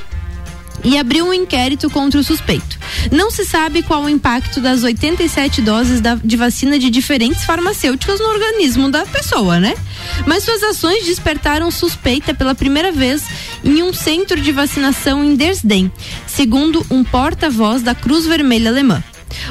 [0.88, 2.78] e abriu um inquérito contra o suspeito.
[3.12, 8.20] Não se sabe qual o impacto das 87 doses da- de vacina de diferentes farmacêuticas
[8.22, 9.76] no organismo da pessoa, né?
[10.26, 13.22] Mas suas ações despertaram suspeita pela primeira vez
[13.64, 15.92] em um centro de vacinação em Dresden,
[16.26, 19.04] segundo um porta-voz da Cruz Vermelha Alemã.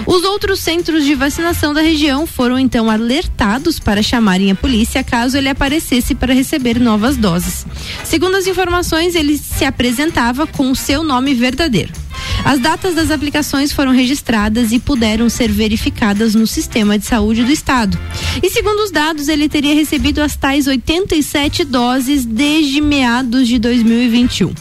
[0.07, 5.37] Os outros centros de vacinação da região foram então alertados para chamarem a polícia caso
[5.37, 7.67] ele aparecesse para receber novas doses.
[8.05, 12.06] Segundo as informações, ele se apresentava com o seu nome verdadeiro.
[12.45, 17.53] As datas das aplicações foram registradas e puderam ser verificadas no sistema de saúde do
[17.53, 17.99] estado.
[18.43, 24.53] E segundo os dados, ele teria recebido as tais 87 doses desde meados de 2021.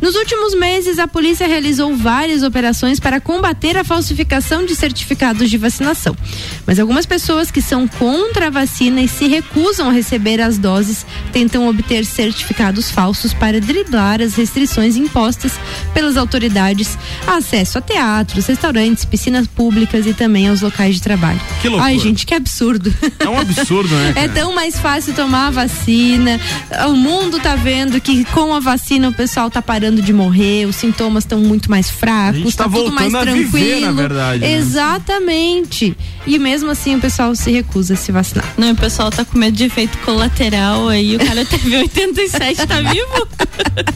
[0.00, 5.56] Nos últimos meses, a polícia realizou várias operações para combater a falsificação de certificados de
[5.56, 6.16] vacinação.
[6.66, 11.06] Mas algumas pessoas que são contra a vacina e se recusam a receber as doses
[11.32, 15.52] tentam obter certificados falsos para driblar as restrições impostas
[15.92, 21.40] pelas autoridades acesso a teatros, restaurantes, piscinas públicas e também aos locais de trabalho.
[21.60, 21.90] Que loucura.
[21.90, 22.92] Ai, gente, que absurdo.
[23.18, 24.14] É um absurdo, né?
[24.24, 26.40] É tão mais fácil tomar a vacina.
[26.88, 30.76] O mundo tá vendo que com a vacina o pessoal tá parando de morrer, os
[30.76, 33.50] sintomas estão muito mais fracos, A gente tá tudo mais tranquilo.
[33.50, 34.52] viver, na verdade, né?
[34.54, 35.96] Exatamente.
[36.26, 38.46] E mesmo assim o pessoal se recusa a se vacinar.
[38.56, 41.16] Não, o pessoal tá com medo de efeito colateral aí.
[41.16, 43.28] O cara teve 87, tá vivo?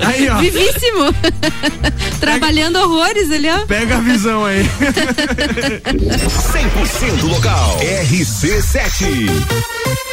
[0.00, 0.38] Aí, ó.
[0.38, 1.14] Vivíssimo.
[2.20, 3.66] Trabalhando horrores ali, ó.
[3.66, 4.64] Pega a visão aí.
[5.84, 7.78] 100% local.
[7.80, 10.07] RC7.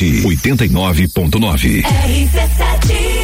[0.00, 1.84] 89.9.
[1.84, 3.23] Hora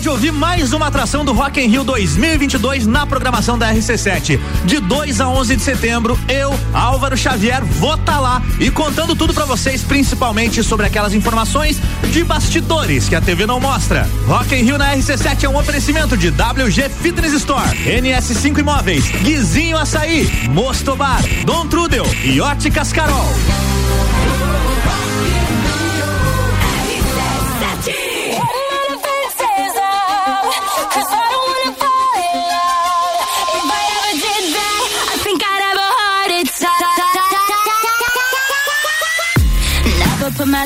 [0.00, 4.40] de ouvir mais uma atração do Rock in Rio 2022 na programação da RC7.
[4.64, 9.34] De 2 a 11 de setembro, eu, Álvaro Xavier, vou estar lá e contando tudo
[9.34, 11.78] pra vocês, principalmente sobre aquelas informações
[12.10, 14.08] de bastidores que a TV não mostra.
[14.26, 19.76] Rock in Rio na RC7 é um oferecimento de WG Fitness Store, NS5 Imóveis, Guizinho
[19.76, 23.69] Açaí, Mosto Bar, Dom Trudel e Óticas Carol.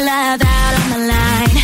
[0.04, 1.56] love out on the line.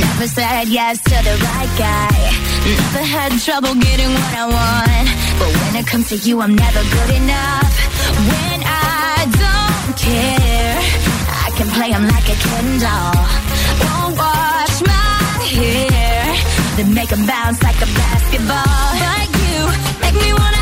[0.00, 2.16] Never said yes to the right guy.
[2.64, 5.08] Never had trouble getting what I want.
[5.38, 7.72] But when it comes to you, I'm never good enough.
[8.32, 10.78] When I don't care,
[11.44, 13.24] I can play them like a Ken doll.
[13.84, 16.32] Won't wash my hair,
[16.76, 18.88] then make them bounce like a basketball.
[19.04, 19.58] But you
[20.00, 20.61] make me wanna.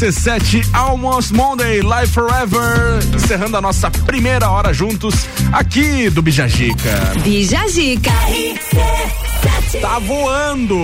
[0.00, 5.14] RC7 Almost Monday Live Forever, encerrando a nossa primeira hora juntos
[5.52, 7.12] aqui do Bijagica.
[7.22, 8.10] Bijagica.
[9.82, 10.74] Tá voando.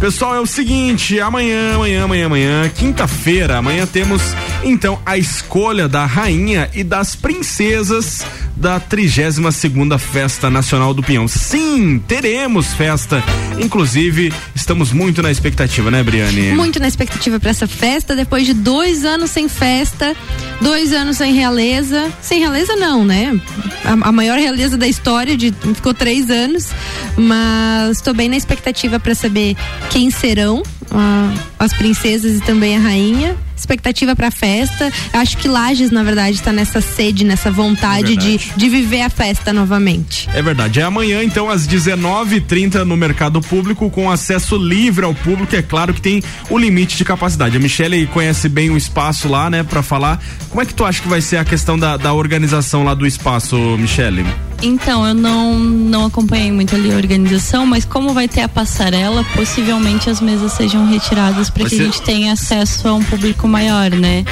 [0.00, 4.22] Pessoal, é o seguinte, amanhã, amanhã, amanhã, amanhã, quinta-feira, amanhã temos
[4.62, 8.24] então a escolha da rainha e das princesas
[8.56, 11.26] da 32 segunda Festa Nacional do Pinhão.
[11.26, 13.22] Sim, teremos festa.
[13.58, 16.52] Inclusive, estamos muito na expectativa, né, Briane?
[16.52, 20.14] Muito na expectativa para essa festa, depois de dois anos sem festa,
[20.60, 22.10] dois anos sem realeza.
[22.20, 23.38] Sem realeza, não, né?
[23.84, 26.68] A, a maior realeza da história, de, ficou três anos.
[27.16, 29.56] Mas estou bem na expectativa para saber
[29.90, 33.36] quem serão ah, as princesas e também a rainha.
[33.56, 34.92] Expectativa para a festa.
[35.12, 39.52] Acho que Lages, na verdade, está nessa sede, nessa vontade de, de viver a festa
[39.52, 40.28] novamente.
[40.34, 40.80] É verdade.
[40.80, 45.54] É amanhã, então, às 19h30 no mercado público, com acesso livre ao público.
[45.54, 47.56] É claro que tem o limite de capacidade.
[47.56, 50.20] A Michelle conhece bem o espaço lá, né, para falar.
[50.50, 53.06] Como é que tu acha que vai ser a questão da, da organização lá do
[53.06, 54.24] espaço, Michelle?
[54.62, 59.22] Então, eu não, não acompanhei muito ali a organização, mas como vai ter a passarela,
[59.34, 63.43] possivelmente as mesas sejam retiradas para que ser- a gente tenha acesso a um público
[63.48, 64.24] maior, né?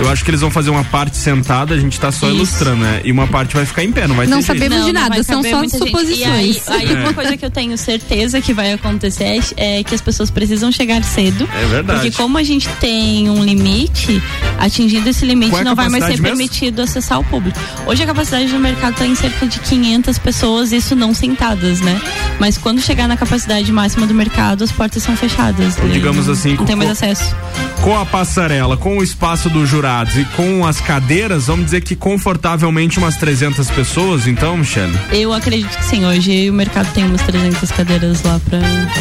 [0.00, 2.36] Eu acho que eles vão fazer uma parte sentada, a gente tá só Isso.
[2.36, 3.00] ilustrando, né?
[3.04, 5.22] E uma parte vai ficar em pé, não vai Não sabemos de não nada, vai
[5.22, 6.18] são só suposições.
[6.18, 7.00] E aí, aí É.
[7.00, 11.04] uma coisa que eu tenho certeza que vai acontecer é, que as pessoas precisam chegar
[11.04, 11.46] cedo.
[11.54, 12.00] É verdade.
[12.00, 14.22] Porque como a gente tem um limite,
[14.58, 16.24] atingindo esse limite é não vai mais ser mesmo?
[16.26, 17.58] permitido acessar o público.
[17.86, 22.00] Hoje a capacidade do mercado está em cerca de 500 pessoas, isso não sentadas, né?
[22.38, 25.76] Mas quando chegar na capacidade máxima do mercado, as portas são fechadas.
[25.76, 27.36] Então, digamos assim, não tem mais acesso.
[27.82, 32.96] Com a passarela, com o espaço dos e com as cadeiras, vamos dizer que confortavelmente
[32.98, 34.96] umas 300 pessoas, então, Michelle?
[35.10, 38.60] Eu acredito que sim, hoje o mercado tem umas 300 cadeiras lá pra,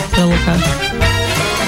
[0.10, 0.58] pra alocar.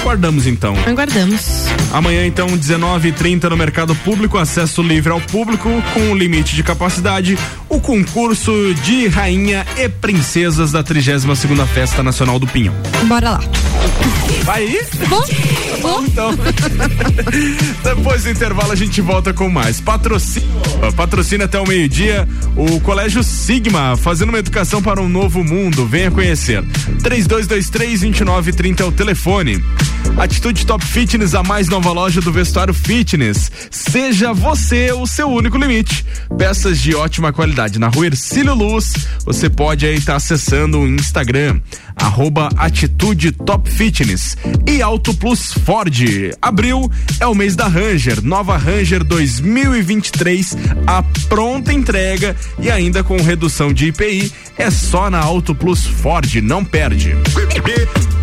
[0.00, 0.74] Aguardamos então.
[0.84, 1.66] Aguardamos.
[1.92, 7.38] Amanhã, então, 19h30 no mercado público, acesso livre ao público, com o limite de capacidade,
[7.68, 8.52] o concurso
[8.82, 12.74] de rainha e princesas da 32 segunda Festa Nacional do Pinhão.
[13.06, 13.40] Bora lá.
[14.44, 14.86] Vai ir?
[15.08, 15.22] Bom,
[15.80, 16.04] bom.
[16.04, 16.30] Então,
[17.84, 19.80] depois do intervalo a gente volta com mais.
[19.80, 20.48] Patrocínio,
[20.96, 25.86] patrocina até o meio-dia o Colégio Sigma, fazendo uma educação para um novo mundo.
[25.86, 26.62] Venha conhecer.
[27.02, 29.62] 3223-2930 é o telefone.
[30.16, 33.50] Atitude Top Fitness, a mais nova loja do vestuário fitness.
[33.70, 36.04] Seja você o seu único limite.
[36.36, 38.92] Peças de ótima qualidade na rua Ercílio Luz.
[39.24, 41.60] Você pode aí estar acessando o Instagram,
[41.96, 43.91] arroba Atitude Top Fitness.
[44.66, 45.94] E Auto Plus Ford.
[46.40, 46.90] Abril
[47.20, 48.24] é o mês da Ranger.
[48.24, 50.56] Nova Ranger 2023.
[50.86, 54.32] A pronta entrega e ainda com redução de IPI.
[54.56, 56.34] É só na Auto Plus Ford.
[56.36, 57.14] Não perde.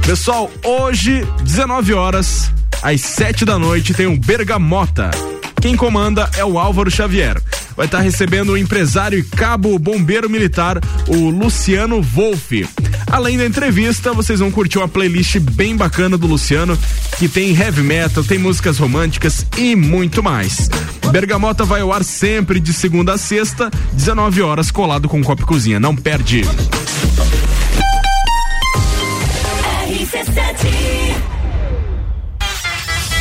[0.05, 2.51] Pessoal, hoje, 19 horas,
[2.82, 5.11] às 7 da noite, tem um Bergamota.
[5.61, 7.41] Quem comanda é o Álvaro Xavier.
[7.75, 12.67] Vai estar recebendo o empresário e cabo bombeiro militar, o Luciano Wolff.
[13.11, 16.77] Além da entrevista, vocês vão curtir uma playlist bem bacana do Luciano,
[17.17, 20.69] que tem heavy metal, tem músicas românticas e muito mais.
[21.11, 25.45] Bergamota vai ao ar sempre de segunda a sexta, 19 horas, colado com Copo e
[25.45, 25.80] Cozinha.
[25.80, 26.43] Não perde.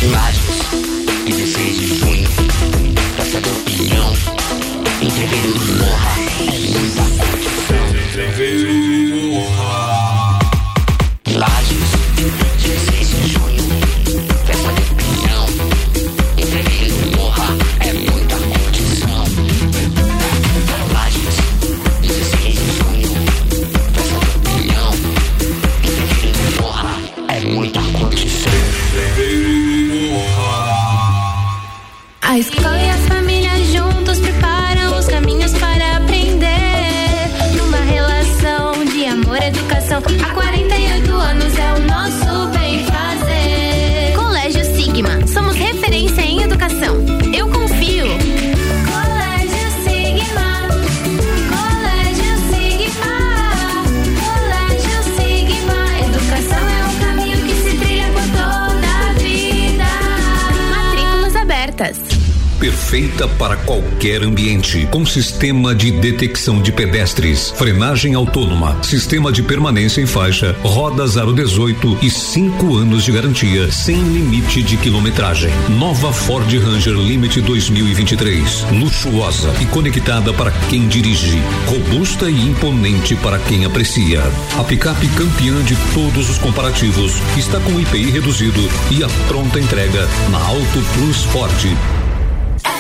[0.01, 0.71] Imagens,
[1.27, 2.29] 16 de junho,
[3.17, 4.13] Praça do Pinhão,
[5.01, 8.98] do Morra, é muita curtição.
[62.89, 70.01] Perfeita para qualquer ambiente, com sistema de detecção de pedestres, frenagem autônoma, sistema de permanência
[70.01, 75.51] em faixa, rodas aro 18 e cinco anos de garantia, sem limite de quilometragem.
[75.79, 83.39] Nova Ford Ranger Limite 2023, luxuosa e conectada para quem dirige, robusta e imponente para
[83.39, 84.23] quem aprecia.
[84.59, 90.09] A picape campeã de todos os comparativos está com IPI reduzido e a pronta entrega
[90.31, 91.98] na Auto Plus Ford.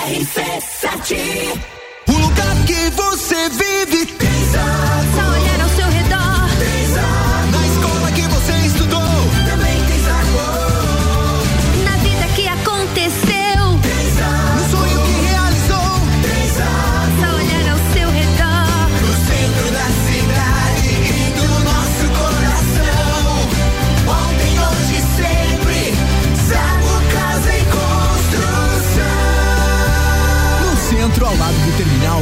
[0.08, 1.60] RC7
[2.08, 4.06] O lugar que você vive.
[4.06, 5.47] Pensa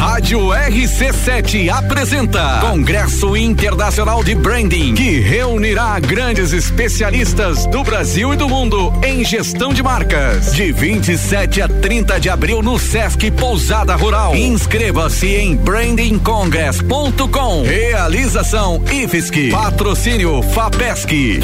[0.00, 8.48] Rádio RC7 apresenta Congresso Internacional de Branding, que reunirá grandes especialistas do Brasil e do
[8.48, 10.54] mundo em gestão de marcas.
[10.54, 14.34] De 27 a 30 de abril no Sesc Pousada Rural.
[14.34, 17.64] Inscreva-se em brandingcongress.com.
[17.64, 19.50] Realização IFSC.
[19.50, 21.42] Patrocínio FAPESC.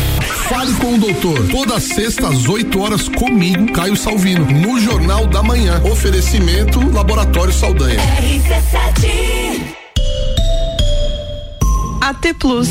[0.49, 1.47] Fale com o doutor.
[1.51, 5.83] Toda sexta às 8 horas comigo, Caio Salvino, no Jornal da Manhã.
[5.85, 8.01] Oferecimento Laboratório Saldanha.
[12.01, 12.69] AT Plus.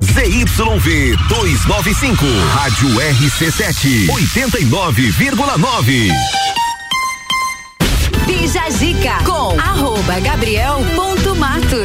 [0.00, 6.45] ZYV 295, Rádio RC7, 89,9.
[8.46, 10.14] Bija Zica com arroba.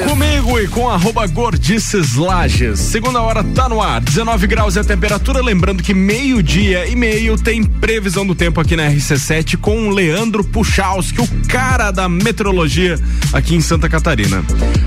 [0.07, 2.80] Comigo e com arroba Gordices Lages.
[2.80, 5.41] Segunda hora tá no ar, 19 graus é a temperatura.
[5.41, 10.43] Lembrando que meio-dia e meio tem previsão do tempo aqui na RC7 com o Leandro
[10.43, 12.99] Puchalski, o cara da meteorologia
[13.34, 14.43] aqui em Santa Catarina.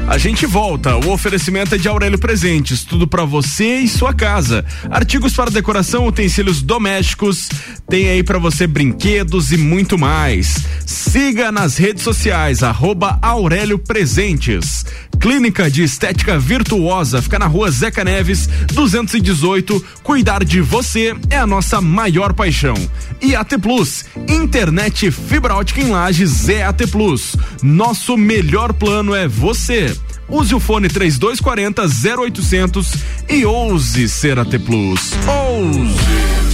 [0.07, 0.97] A gente volta.
[0.97, 4.65] O oferecimento é de Aurélio Presentes, tudo para você e sua casa.
[4.91, 7.49] Artigos para decoração, utensílios domésticos,
[7.89, 10.55] tem aí para você brinquedos e muito mais.
[10.87, 14.85] Siga nas redes sociais, arroba Aurélio Presentes.
[15.19, 19.83] Clínica de Estética Virtuosa, fica na rua Zeca Neves, 218.
[20.03, 22.75] Cuidar de você é a nossa maior paixão.
[23.19, 27.35] E AT Plus, internet fibra ótica em Lages é AT Plus.
[27.63, 29.97] Nosso melhor plano é você.
[30.29, 31.83] Use o fone 3240
[32.21, 32.93] 0800
[33.27, 35.13] e ouse ser AT Plus.
[35.27, 36.54] Ouse!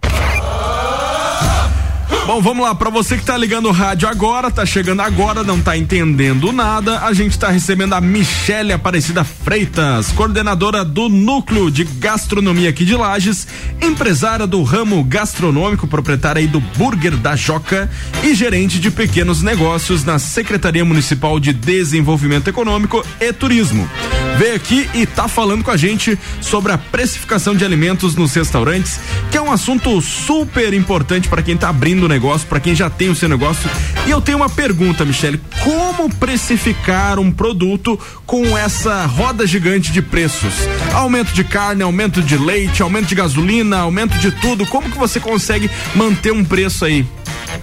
[2.31, 5.59] Bom, vamos lá, para você que tá ligando o rádio agora, tá chegando agora, não
[5.59, 11.83] tá entendendo nada, a gente tá recebendo a Michele Aparecida Freitas, coordenadora do Núcleo de
[11.83, 13.45] Gastronomia aqui de Lages,
[13.81, 17.91] empresária do ramo gastronômico, proprietária aí do Burger da Joca
[18.23, 23.89] e gerente de pequenos negócios na Secretaria Municipal de Desenvolvimento Econômico e Turismo.
[24.37, 28.99] Veio aqui e tá falando com a gente sobre a precificação de alimentos nos restaurantes,
[29.29, 32.87] que é um assunto super importante para quem tá abrindo o negócio, para quem já
[32.87, 33.67] tem o seu negócio.
[34.05, 40.03] E eu tenho uma pergunta, Michele: como precificar um produto com essa roda gigante de
[40.03, 40.53] preços?
[40.93, 44.67] Aumento de carne, aumento de leite, aumento de gasolina, aumento de tudo.
[44.67, 47.05] Como que você consegue manter um preço aí?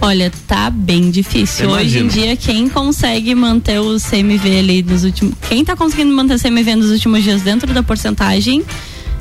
[0.01, 1.65] Olha, tá bem difícil.
[1.65, 5.33] Eu Hoje em dia, quem consegue manter o CMV ali nos últimos.
[5.47, 8.63] Quem tá conseguindo manter o CMV nos últimos dias dentro da porcentagem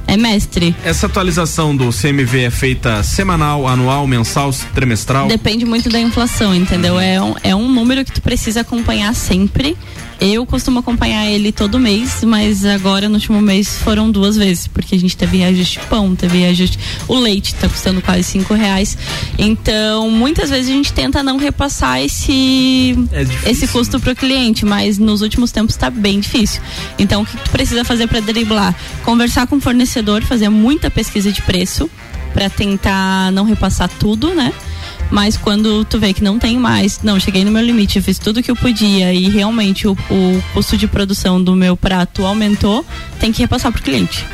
[0.09, 0.75] é mestre.
[0.83, 5.29] Essa atualização do CMV é feita semanal, anual, mensal, trimestral?
[5.29, 6.99] Depende muito da inflação, entendeu?
[6.99, 9.77] É um, é um número que tu precisa acompanhar sempre.
[10.21, 14.97] Eu costumo acompanhar ele todo mês, mas agora no último mês foram duas vezes, porque
[14.97, 16.79] a gente teve reajuste de pão, teve reajuste.
[17.07, 18.99] O leite tá custando quase cinco reais.
[19.39, 24.99] Então, muitas vezes a gente tenta não repassar esse, É esse custo pro cliente, mas
[24.99, 26.61] nos últimos tempos tá bem difícil.
[26.99, 28.75] Então, o que tu precisa fazer para driblar?
[29.05, 31.89] Conversar com o fornecedor, fazer muita pesquisa de preço
[32.35, 34.53] para tentar não repassar tudo, né?
[35.11, 38.43] Mas quando tu vê que não tem mais, não, cheguei no meu limite, fiz tudo
[38.43, 42.85] que eu podia e realmente o, o custo de produção do meu prato aumentou,
[43.19, 44.25] tem que repassar pro cliente.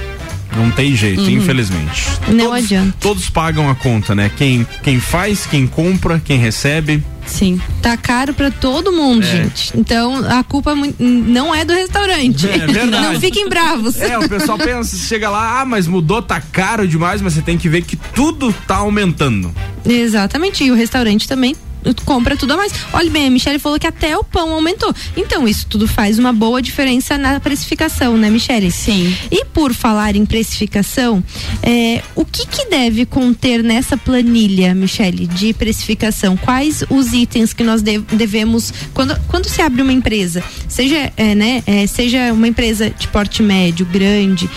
[0.57, 1.31] Não tem jeito, Uhum.
[1.31, 2.05] infelizmente.
[2.29, 2.95] Não todos, adianta.
[3.01, 4.31] Todos pagam a conta, né?
[4.37, 7.03] Quem, quem faz, quem compra, quem recebe.
[7.27, 7.59] Sim.
[7.81, 9.31] Tá caro pra todo mundo, É.
[9.31, 9.73] gente.
[9.77, 12.47] Então a culpa mu- não é do restaurante.
[12.49, 13.05] É verdade.
[13.15, 13.99] Não fiquem bravos.
[14.01, 17.57] É, o pessoal pensa, chega lá, ah, mas mudou, tá caro demais, mas você tem
[17.57, 19.53] que ver que tudo tá aumentando.
[19.85, 20.65] Exatamente.
[20.65, 21.57] E o restaurante também
[22.05, 22.73] compra tudo a mais.
[22.93, 24.95] Olha bem, a Michelle falou que até o pão aumentou.
[25.17, 28.71] Então, isso tudo faz uma boa diferença na precificação, né, Michelle?
[28.71, 29.15] Sim.
[29.31, 31.23] E por falar em precificação,
[31.63, 36.37] é, o que, que deve conter nessa planilha, Michelle, de precificação?
[36.37, 38.73] Quais os itens que nós de- devemos.
[38.93, 43.43] Quando, quando se abre uma empresa, seja, é, né, é, seja uma empresa de porte
[43.43, 44.49] médio, grande,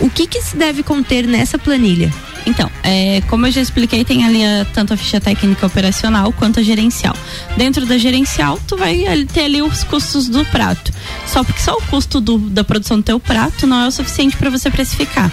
[0.00, 2.12] o que, que se deve conter nessa planilha?
[2.46, 6.58] Então, é, como eu já expliquei, tem ali a- tanto a ficha técnica operacional quanto
[6.60, 7.14] a gerencial.
[7.56, 10.90] Dentro da gerencial, tu vai ter ali os custos do prato.
[11.26, 14.36] Só porque só o custo do- da produção do teu prato não é o suficiente
[14.36, 15.30] para você precificar.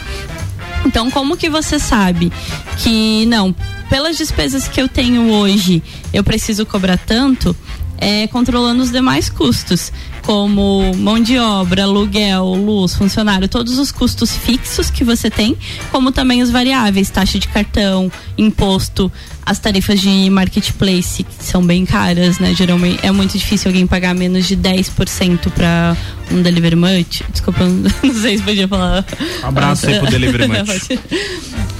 [0.85, 2.31] Então, como que você sabe
[2.77, 3.53] que não,
[3.89, 5.81] pelas despesas que eu tenho hoje,
[6.13, 7.55] eu preciso cobrar tanto?
[7.99, 9.91] É controlando os demais custos,
[10.27, 15.55] como mão de obra, aluguel, luz, funcionário, todos os custos fixos que você tem,
[15.89, 19.09] como também os variáveis, taxa de cartão, imposto,
[19.45, 22.53] as tarifas de marketplace, que são bem caras, né?
[22.53, 25.95] Geralmente é muito difícil alguém pagar menos de 10% para
[26.29, 27.23] um delivery much.
[27.31, 29.05] Desculpa, não sei se podia falar.
[29.41, 30.99] Abraço aí pro Delivery Much.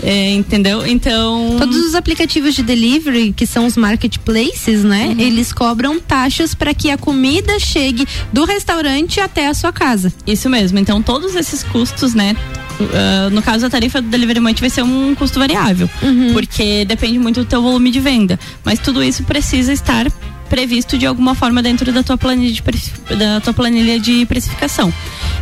[0.03, 0.85] É, entendeu?
[0.85, 1.57] Então.
[1.57, 5.07] Todos os aplicativos de delivery, que são os marketplaces, né?
[5.07, 5.19] Uhum.
[5.19, 8.07] Eles cobram taxas para que a comida chegue
[8.37, 10.13] do restaurante até a sua casa.
[10.27, 10.77] Isso mesmo.
[10.77, 12.35] Então, todos esses custos, né?
[12.93, 15.89] ah, no caso, a tarifa do Delivery Munch vai ser um custo variável,
[16.33, 18.39] porque depende muito do teu volume de venda.
[18.63, 20.05] Mas tudo isso precisa estar
[20.51, 22.61] previsto de alguma forma dentro da tua planilha de,
[23.15, 24.93] da tua planilha de precificação.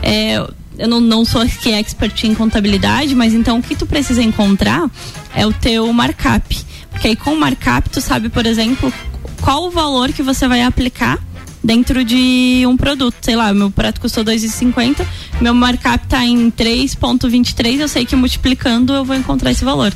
[0.01, 0.37] É,
[0.77, 4.89] eu não, não sou aqui expert em contabilidade, mas então o que tu precisa encontrar
[5.35, 6.57] é o teu markup.
[6.91, 8.93] Porque aí com o markup tu sabe, por exemplo,
[9.41, 11.19] qual o valor que você vai aplicar
[11.65, 13.15] dentro de um produto.
[13.21, 15.05] Sei lá, meu prato custou 2,50,
[15.41, 19.91] meu markup tá em 3,23, eu sei que multiplicando eu vou encontrar esse valor.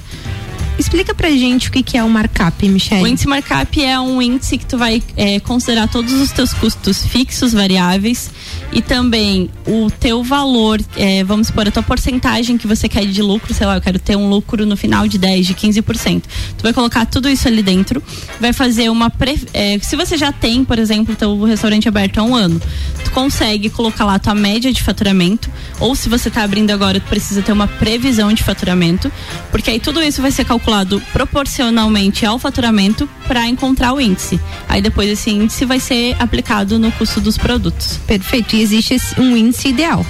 [0.79, 3.03] Explica pra gente o que, que é o markup, Michelle.
[3.03, 7.05] O índice markup é um índice que tu vai é, considerar todos os teus custos
[7.05, 8.31] fixos, variáveis
[8.71, 13.21] e também o teu valor, é, vamos supor, a tua porcentagem que você quer de
[13.21, 16.21] lucro, sei lá, eu quero ter um lucro no final de 10, de 15%.
[16.57, 18.01] Tu vai colocar tudo isso ali dentro,
[18.39, 19.09] vai fazer uma.
[19.09, 22.61] pre- é, se você já tem, por exemplo, teu restaurante aberto há um ano,
[23.03, 26.99] tu consegue colocar lá a tua média de faturamento, ou se você tá abrindo agora,
[26.99, 29.11] tu precisa ter uma previsão de faturamento,
[29.51, 34.39] porque aí tudo isso vai ser calculado proporcionalmente ao faturamento para encontrar o índice.
[34.67, 37.97] Aí depois esse índice vai ser aplicado no custo dos produtos.
[38.05, 38.58] Perfeito.
[38.61, 40.05] Existe um índice ideal.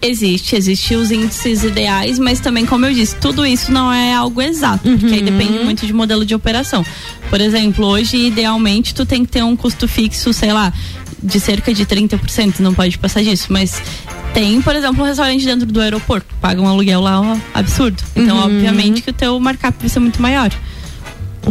[0.00, 4.40] Existe, existe os índices ideais, mas também, como eu disse, tudo isso não é algo
[4.40, 6.86] exato, porque aí depende muito de modelo de operação.
[7.28, 10.72] Por exemplo, hoje, idealmente, tu tem que ter um custo fixo, sei lá,
[11.20, 13.82] de cerca de 30%, não pode passar disso, mas
[14.32, 18.00] tem, por exemplo, um restaurante dentro do aeroporto, paga um aluguel lá ó, absurdo.
[18.14, 18.44] Então, Uhum.
[18.44, 20.52] obviamente, que o teu markup vai ser muito maior.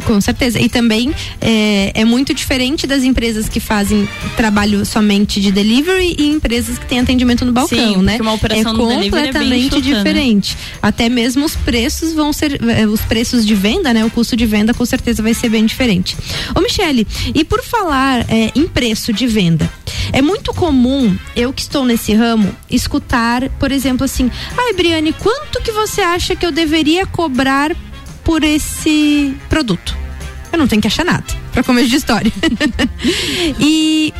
[0.05, 0.59] Com certeza.
[0.59, 6.27] E também é, é muito diferente das empresas que fazem trabalho somente de delivery e
[6.29, 8.17] empresas que têm atendimento no balcão, Sim, né?
[8.21, 9.81] uma operação é é completamente né?
[9.81, 10.57] diferente.
[10.81, 14.05] Até mesmo os preços vão ser, eh, os preços de venda, né?
[14.05, 16.15] O custo de venda com certeza vai ser bem diferente.
[16.55, 19.69] Ô Michele, e por falar eh, em preço de venda,
[20.11, 25.61] é muito comum eu que estou nesse ramo escutar, por exemplo, assim, ai Briane, quanto
[25.61, 27.75] que você acha que eu deveria cobrar
[28.27, 29.95] por esse produto?
[30.51, 31.23] Eu não tenho que achar nada,
[31.53, 32.29] pra começo de história.
[33.57, 34.13] e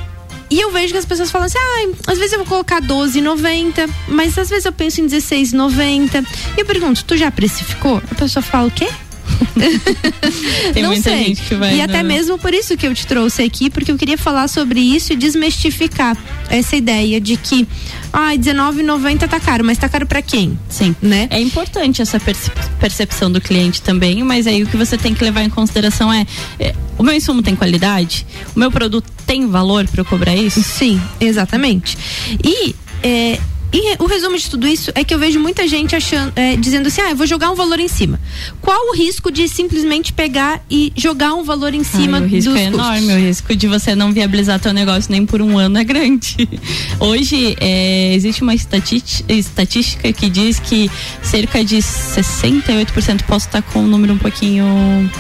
[0.50, 3.90] e eu vejo que as pessoas falam assim, ah, às vezes eu vou colocar 12,90,
[4.08, 6.26] mas às vezes eu penso em 16,90.
[6.56, 8.02] E eu pergunto, tu já precificou?
[8.10, 8.88] A pessoa fala o quê?
[10.74, 11.26] Tem não muita sei.
[11.26, 12.04] gente que vai, e até né?
[12.04, 15.16] mesmo por isso que eu te trouxe aqui, porque eu queria falar sobre isso e
[15.16, 16.18] desmistificar
[16.50, 17.68] essa ideia de que,
[18.14, 20.58] ah, R$19,90 tá caro, mas tá caro pra quem?
[20.70, 20.96] Sim.
[21.02, 21.28] Né?
[21.30, 25.24] É importante essa perce- percepção do cliente também, mas aí o que você tem que
[25.24, 26.26] levar em consideração é,
[26.60, 28.26] é, o meu insumo tem qualidade?
[28.56, 30.62] O meu produto tem valor para eu cobrar isso?
[30.64, 31.98] Sim, exatamente.
[32.44, 33.40] E é,
[33.74, 36.88] e o resumo de tudo isso é que eu vejo muita gente achando, é, dizendo
[36.88, 38.20] assim, ah, eu vou jogar um valor em cima.
[38.62, 42.52] Qual o risco de simplesmente pegar e jogar um valor em cima Ai, o risco
[42.52, 42.86] dos é custos?
[42.88, 46.48] enorme, o risco de você não viabilizar teu negócio nem por um ano é grande.
[47.00, 50.90] Hoje é, existe uma estatística que diz que
[51.22, 54.66] cerca de 68%, posso estar com um número um pouquinho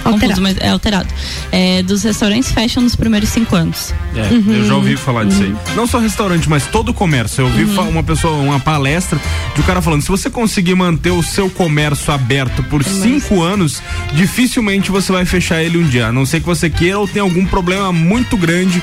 [0.04, 0.20] Alterado.
[0.20, 1.08] confuso, mas é alterado,
[1.52, 3.94] é, dos restaurantes fecham nos primeiros cinco anos.
[4.16, 4.54] É, Uhum.
[4.54, 5.56] eu já ouvi falar disso aí.
[5.76, 7.42] Não só restaurante, mas todo o comércio.
[7.42, 7.90] Eu ouvi Uhum.
[7.90, 9.20] uma pessoa, uma palestra
[9.56, 13.82] de um cara falando: se você conseguir manter o seu comércio aberto por cinco anos,
[14.14, 16.08] dificilmente você vai fechar ele um dia.
[16.08, 18.82] A não ser que você queira ou tenha algum problema muito grande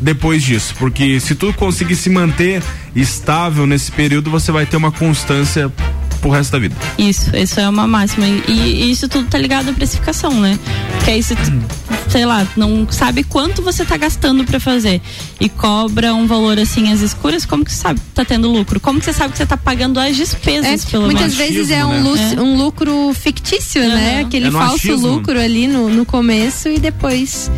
[0.00, 0.74] depois disso.
[0.78, 2.62] Porque se tu conseguir se manter
[2.94, 5.72] estável nesse período, você vai ter uma constância
[6.22, 6.74] pro resto da vida.
[6.96, 8.26] Isso, isso é uma máxima.
[8.26, 10.58] E, e isso tudo tá ligado à precificação, né?
[10.96, 11.34] Porque aí você,
[12.08, 15.02] sei lá, não sabe quanto você tá gastando pra fazer
[15.40, 18.78] e cobra um valor assim às escuras, como que você sabe que tá tendo lucro?
[18.80, 21.54] Como que você sabe que você tá pagando as despesas, É, pelo muitas menos?
[21.54, 22.40] vezes é um, lu- É.
[22.40, 24.20] um lucro fictício, né?
[24.24, 25.08] Aquele É falso achismo.
[25.08, 27.50] lucro ali no, no começo e depois.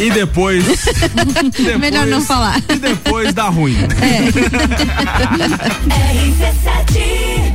[0.00, 0.64] E depois.
[1.56, 2.60] depois Melhor não falar.
[2.68, 3.76] E depois dá ruim.
[5.92, 7.51] When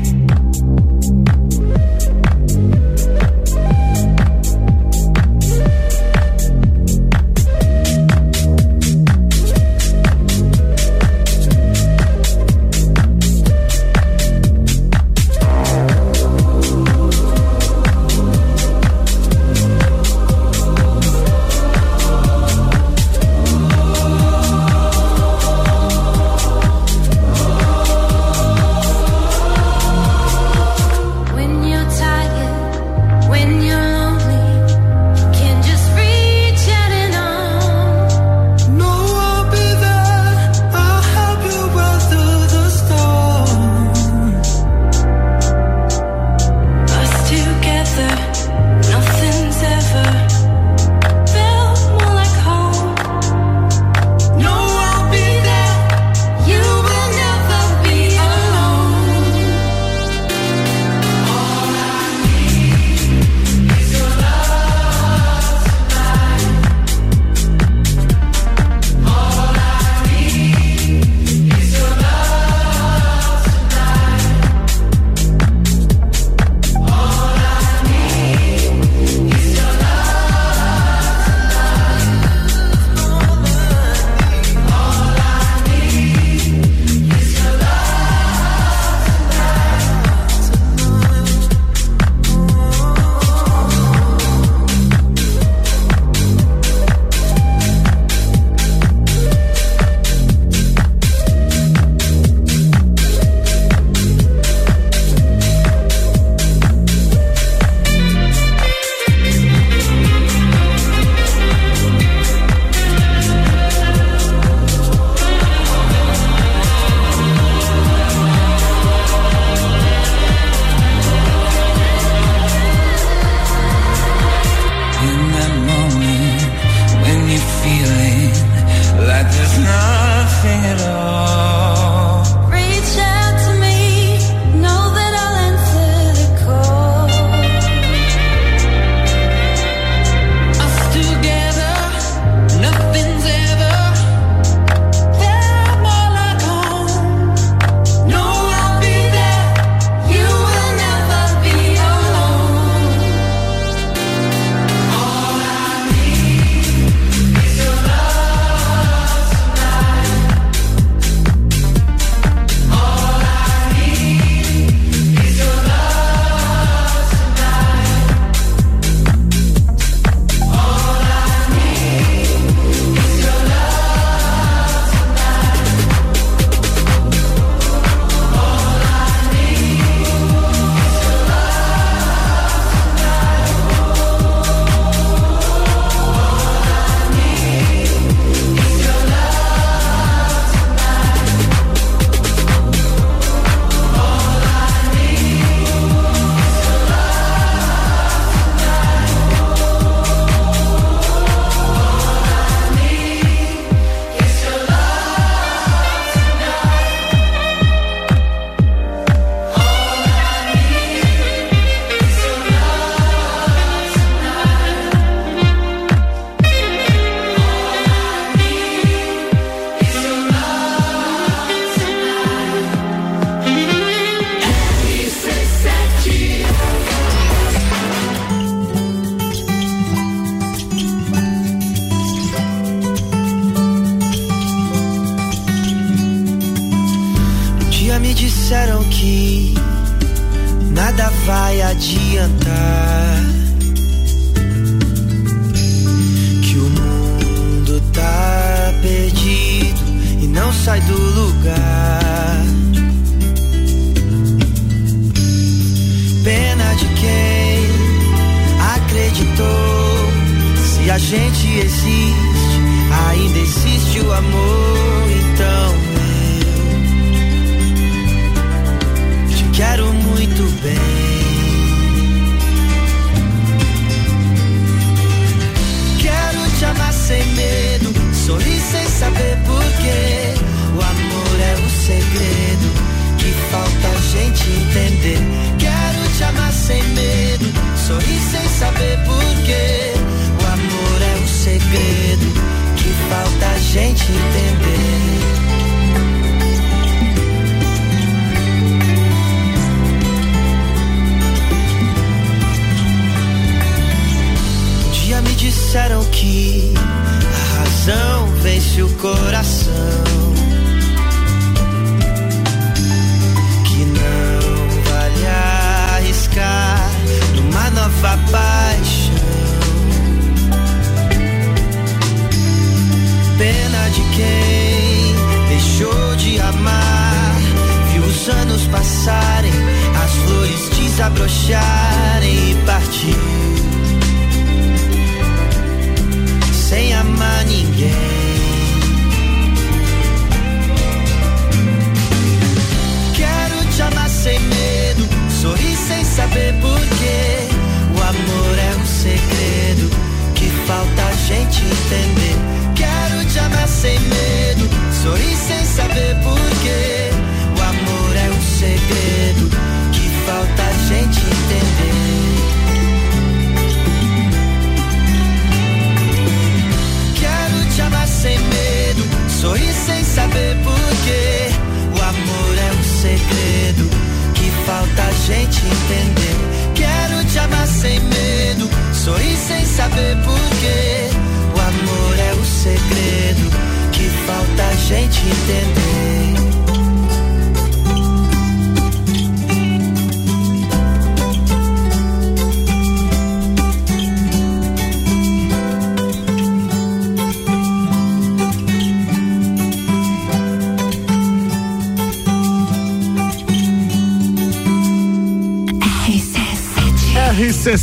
[385.17, 385.76] a gente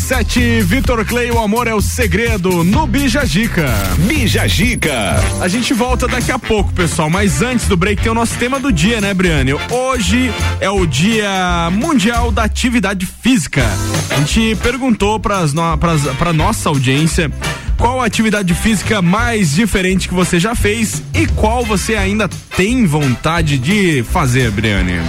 [0.05, 3.67] RC7, Vitor Clay, o amor é o segredo, no Bijagica.
[4.01, 4.93] Bijagica.
[5.41, 8.61] A gente volta daqui a pouco, pessoal, mas antes do break tem o nosso tema
[8.61, 9.55] do dia, né, Briane?
[9.71, 13.65] Hoje é o Dia Mundial da Atividade Física.
[14.11, 17.31] A gente perguntou pras no, pras, pra nossa audiência
[17.79, 22.85] qual a atividade física mais diferente que você já fez e qual você ainda tem
[22.85, 25.01] vontade de fazer, Briane.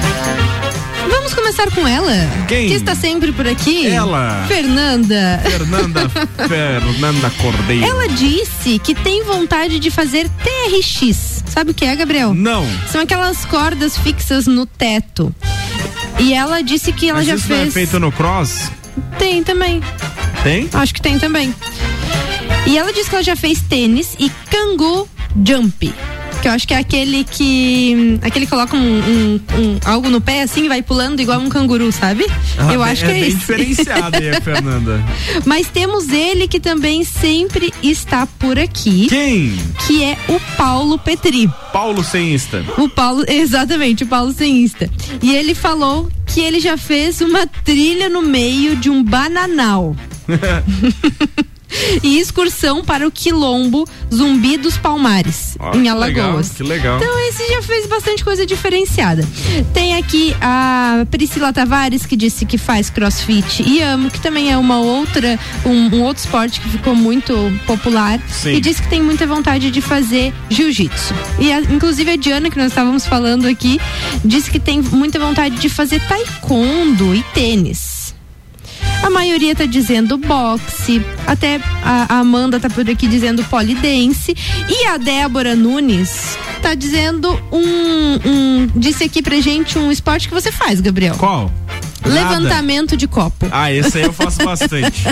[1.25, 2.13] Vamos começar com ela.
[2.47, 2.67] Quem?
[2.67, 3.87] Que está sempre por aqui.
[3.87, 4.45] Ela.
[4.47, 5.41] Fernanda.
[5.43, 6.07] Fernanda
[6.47, 7.83] Fernanda Cordeiro.
[7.83, 11.41] Ela disse que tem vontade de fazer TRX.
[11.47, 12.31] Sabe o que é, Gabriel?
[12.35, 12.63] Não.
[12.91, 15.33] São aquelas cordas fixas no teto.
[16.19, 17.59] E ela disse que ela Mas já isso fez.
[17.59, 18.69] não é feito no cross?
[19.17, 19.81] Tem também.
[20.43, 20.69] Tem?
[20.73, 21.55] Acho que tem também.
[22.67, 25.09] E ela disse que ela já fez tênis e cangu
[25.43, 25.91] jump.
[26.45, 28.19] Que eu acho que é aquele que.
[28.21, 31.49] Aquele que coloca um, um- um- algo no pé assim e vai pulando igual um
[31.49, 32.23] canguru, sabe?
[32.55, 33.37] Ah, eu acho que é, bem isso.
[33.39, 35.03] diferenciado aí, Fernanda.
[35.43, 39.07] Mas temos ele que também sempre está por aqui.
[39.09, 39.57] Quem?
[39.87, 41.49] Que é o Paulo Petri.
[41.73, 42.63] Paulo sem Insta.
[42.77, 44.87] O Paulo, exatamente, o Paulo sem Insta.
[45.23, 49.95] E ele falou que ele já fez uma trilha no meio de um bananal.
[52.03, 56.07] e excursão para o Quilombo Zumbi dos Palmares, em que Alagoas.
[56.15, 56.97] legal, que legal.
[56.97, 59.27] Então esse já fez bastante coisa diferenciada.
[59.73, 64.57] Tem aqui a Priscila Tavares que disse que faz crossfit e amo, que também é
[64.57, 67.33] uma outra, um, um outro esporte que ficou muito
[67.65, 68.19] popular.
[68.29, 68.53] Sim.
[68.55, 71.13] E disse que tem muita vontade de fazer jiu-jitsu.
[71.39, 73.79] E a- inclusive a Diana, que nós estávamos falando aqui,
[74.23, 77.94] disse que tem muita vontade de fazer taekwondo e tênis.
[79.05, 84.35] A maioria tá dizendo boxe, até a Amanda tá por aqui dizendo polidense
[84.67, 90.33] e a Débora Nunes tá dizendo um, um disse aqui pra gente um esporte que
[90.33, 91.13] você faz, Gabriel.
[91.19, 91.51] Qual?
[92.03, 92.15] Nada.
[92.15, 93.47] Levantamento de copo.
[93.51, 95.03] Ah, esse aí eu faço bastante.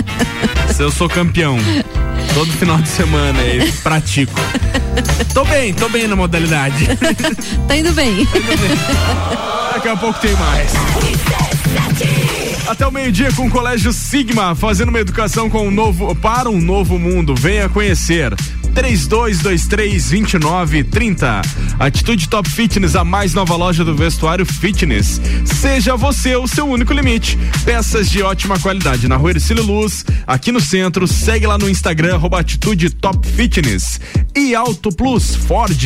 [0.68, 1.56] esse eu sou campeão.
[2.34, 4.40] Todo final de semana aí pratico.
[5.32, 6.88] Tô bem, tô bem na modalidade.
[7.68, 8.26] Tá indo bem.
[9.72, 10.72] Daqui a pouco tem mais.
[12.66, 16.58] Até o meio-dia com o Colégio Sigma, fazendo uma educação com um novo, para um
[16.58, 17.34] novo mundo.
[17.34, 18.34] Venha conhecer.
[18.74, 21.42] 3223-2930.
[21.78, 25.20] Atitude Top Fitness, a mais nova loja do vestuário fitness.
[25.44, 27.38] Seja você o seu único limite.
[27.64, 31.06] Peças de ótima qualidade na rua Ercílio Luz, aqui no centro.
[31.06, 33.98] Segue lá no Instagram, Atitude Top Fitness.
[34.36, 35.80] e Auto Plus Ford.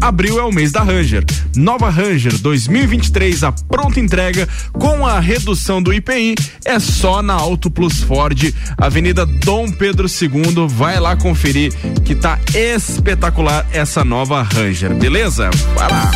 [0.00, 1.24] Abril é o mês da Ranger.
[1.54, 6.34] Nova Ranger 2023 a pronta entrega com a redução do IPI
[6.64, 10.66] é só na Auto Plus Ford, Avenida Dom Pedro II.
[10.68, 11.72] Vai lá conferir
[12.04, 15.50] que tá espetacular essa nova Ranger, beleza?
[15.74, 16.08] Vai lá.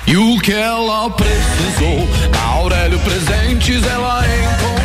[0.08, 4.85] E o que ela precisou, na Aurélio Presentes ela encontrou.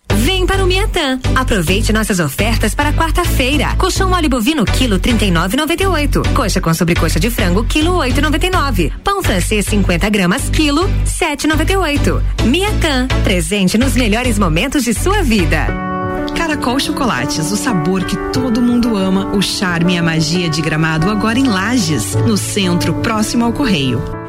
[0.17, 1.19] Vem para o Miatã.
[1.35, 3.75] Aproveite nossas ofertas para quarta-feira.
[3.77, 6.33] Colchão mole bovino quilo 39,98.
[6.33, 8.91] Coxa com sobrecoxa de frango quilo 8,99.
[9.03, 12.21] Pão francês 50 gramas quilo 7,98.
[12.45, 15.67] Miatã, presente nos melhores momentos de sua vida.
[16.35, 21.09] Caracol Chocolates, o sabor que todo mundo ama, o charme e a magia de gramado
[21.09, 24.20] agora em Lages, no centro, próximo ao Correio.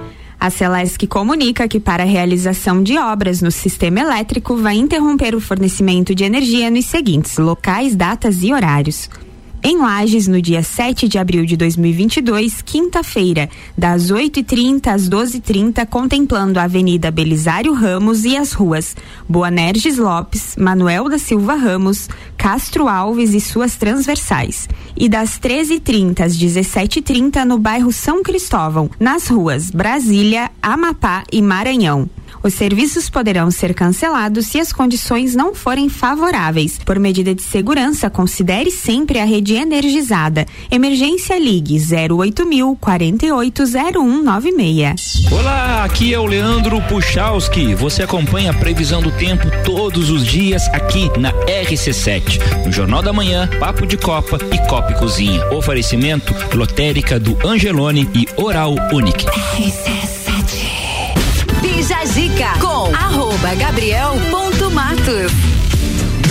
[0.43, 5.41] A Celesc comunica que para a realização de obras no sistema elétrico vai interromper o
[5.41, 9.09] fornecimento de energia nos seguintes locais, datas e horários.
[9.65, 13.49] Em Lages, no dia 7 de abril de 2022, quinta-feira,
[13.79, 18.97] das 8h30 às 12h30, contemplando a Avenida Belisário Ramos e as ruas
[19.29, 24.69] Boanerges Lopes, Manuel da Silva Ramos, Castro Alves e suas transversais.
[24.97, 32.11] E das 13h30 às 17h30, no bairro São Cristóvão, nas ruas Brasília, Amapá e Maranhão.
[32.45, 36.79] Os serviços poderão ser cancelados se as condições não forem favoráveis.
[36.85, 40.47] Por medida de segurança, considere sempre a rede energizada.
[40.71, 45.27] Emergência Ligue 08000 480196.
[45.31, 47.75] Olá, aqui é o Leandro Puchalski.
[47.75, 52.65] Você acompanha a previsão do tempo todos os dias aqui na RC7.
[52.65, 55.45] No Jornal da Manhã, Papo de Copa e Copa e Cozinha.
[55.51, 59.27] Oferecimento Lotérica do Angelone e Oral Unique.
[61.63, 65.62] Bija Zica com arroba Gabriel ponto Matos.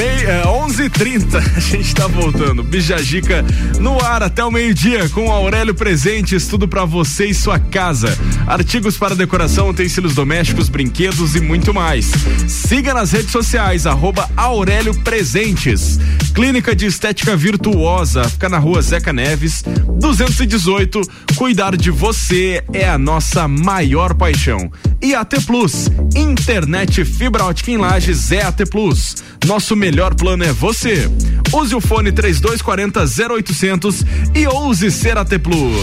[0.01, 2.63] Mei, é, 11:30 a gente tá voltando.
[2.63, 3.45] Bijagica
[3.79, 8.17] no ar até o meio-dia com Aurélio Presentes, tudo para você e sua casa.
[8.47, 12.11] Artigos para decoração, utensílios domésticos, brinquedos e muito mais.
[12.47, 15.99] Siga nas redes sociais arroba Aurélio Presentes.
[16.33, 19.63] Clínica de Estética Virtuosa, fica na rua Zeca Neves,
[19.99, 20.99] 218.
[21.35, 24.71] Cuidar de você é a nossa maior paixão.
[25.03, 29.15] E AT Plus, internet fibra ótica em Lages é AT Plus.
[29.47, 31.09] Nosso melhor plano é você.
[31.51, 34.05] Use o fone 3240 0800
[34.35, 35.75] e ouse ser AT Plus.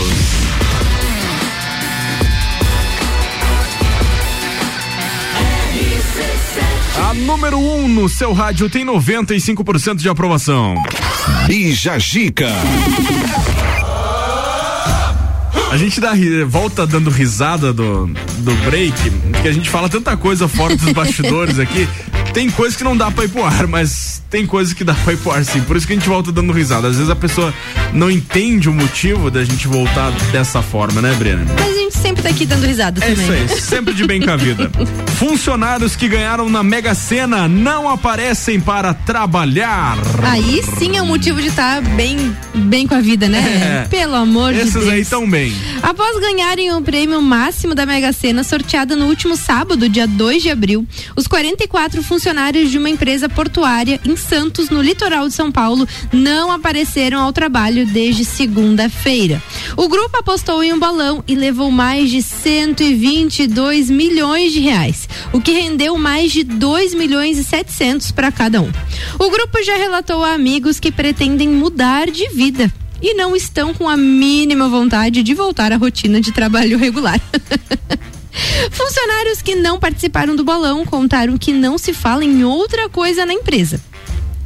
[7.09, 10.75] A número 1 um no seu rádio tem 95% de aprovação.
[11.47, 12.53] Bija Gica.
[15.71, 16.13] A gente dá,
[16.47, 21.59] volta dando risada do, do break, porque a gente fala tanta coisa fora dos bastidores
[21.59, 21.87] aqui.
[22.33, 25.13] Tem coisa que não dá pra ir pro ar, mas tem coisa que dá pra
[25.13, 25.61] ir pro ar sim.
[25.63, 26.87] Por isso que a gente volta dando risada.
[26.89, 27.53] Às vezes a pessoa
[27.93, 31.45] não entende o motivo da gente voltar dessa forma, né, Brena?
[31.59, 33.45] Mas a gente sempre tá aqui dando risada É também.
[33.45, 34.71] isso aí, sempre de bem com a vida.
[35.19, 39.97] Funcionários que ganharam na Mega Sena não aparecem para trabalhar.
[40.23, 43.85] Aí sim é um motivo de estar bem, bem com a vida, né?
[43.85, 43.89] É.
[43.89, 44.89] Pelo amor de Esses Deus.
[44.89, 45.53] aí tão bem.
[45.83, 50.51] Após ganharem o prêmio máximo da Mega Sena sorteada no último sábado, dia 2 de
[50.51, 50.87] abril,
[51.17, 52.18] os 44 funcionários
[52.69, 57.87] de uma empresa portuária em Santos, no litoral de São Paulo, não apareceram ao trabalho
[57.87, 59.43] desde segunda-feira.
[59.77, 65.41] O grupo apostou em um balão e levou mais de 122 milhões de reais, o
[65.41, 68.71] que rendeu mais de 2 milhões e 700 para cada um.
[69.19, 73.89] O grupo já relatou a amigos que pretendem mudar de vida e não estão com
[73.89, 77.21] a mínima vontade de voltar à rotina de trabalho regular.
[78.71, 83.33] Funcionários que não participaram do balão contaram que não se fala em outra coisa na
[83.33, 83.81] empresa.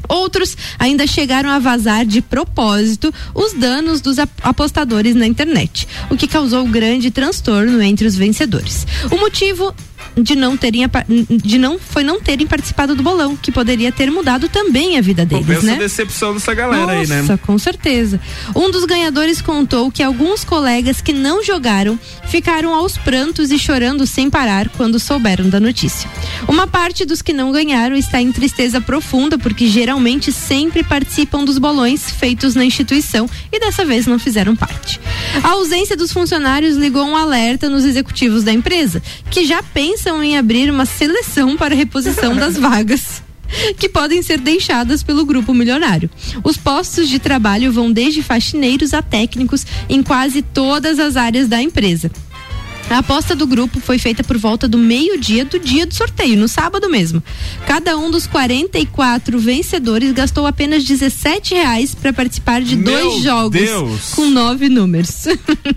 [0.08, 6.16] Outros ainda chegaram a vazar de propósito os danos dos ap- apostadores na internet, o
[6.16, 8.86] que causou grande transtorno entre os vencedores.
[9.10, 9.74] O motivo
[10.16, 10.82] de não terem
[11.30, 15.24] de não foi não terem participado do bolão, que poderia ter mudado também a vida
[15.24, 15.76] Pô, deles, pensa né?
[15.76, 17.20] decepção dessa galera aí, né?
[17.20, 18.20] Nossa, com certeza.
[18.54, 21.98] Um dos ganhadores contou que alguns colegas que não jogaram
[22.28, 26.10] ficaram aos prantos e chorando sem parar quando souberam da notícia.
[26.48, 31.58] Uma parte dos que não ganharam está em tristeza profunda porque geralmente sempre participam dos
[31.58, 35.00] bolões feitos na instituição e dessa vez não fizeram parte.
[35.42, 39.91] A ausência dos funcionários ligou um alerta nos executivos da empresa, que já pensam
[40.22, 43.22] em abrir uma seleção para reposição das vagas
[43.78, 46.10] que podem ser deixadas pelo grupo milionário.
[46.42, 51.60] Os postos de trabalho vão desde faxineiros a técnicos em quase todas as áreas da
[51.60, 52.10] empresa.
[52.90, 56.46] A aposta do grupo foi feita por volta do meio-dia do dia do sorteio, no
[56.46, 57.22] sábado mesmo.
[57.66, 63.58] Cada um dos 44 vencedores gastou apenas 17 reais para participar de Meu dois jogos
[63.60, 64.10] Deus!
[64.14, 65.24] com nove números.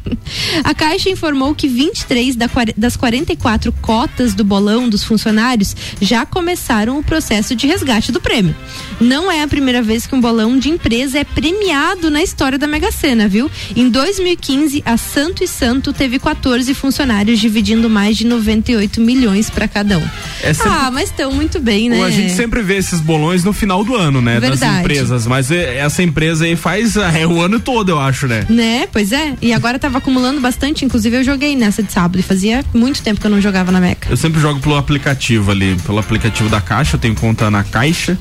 [0.66, 6.26] A Caixa informou que 23 da quar- das 44 cotas do bolão dos funcionários já
[6.26, 8.54] começaram o processo de resgate do prêmio.
[9.00, 12.68] Não é a primeira vez que um bolão de empresa é premiado na história da
[12.68, 13.50] Mega Sena, viu?
[13.74, 16.95] Em 2015, a Santo e Santo teve 14 funcionários
[17.38, 20.08] dividindo mais de 98 milhões para cada um.
[20.44, 22.02] É sempre- Ah, mas estão muito bem, né?
[22.04, 24.40] A gente sempre vê esses bolões no final do ano, né?
[24.40, 24.80] Das Verdade.
[24.82, 25.28] empresas.
[25.28, 28.46] Mas é, essa empresa aí faz é, o ano todo, eu acho, né?
[28.50, 28.88] Né?
[28.92, 29.34] Pois é.
[29.42, 30.86] E agora tava acumulando bastante.
[30.86, 32.20] Inclusive, eu joguei nessa de sábado.
[32.20, 34.10] E fazia muito tempo que eu não jogava na Meca.
[34.10, 38.18] Eu sempre jogo pelo aplicativo ali, pelo aplicativo da Caixa, eu tenho conta na Caixa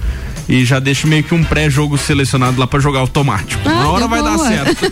[0.48, 3.62] e já deixo meio que um pré-jogo selecionado lá pra jogar automático.
[3.64, 4.48] Ah, Uma hora deu vai dar boa.
[4.48, 4.84] certo.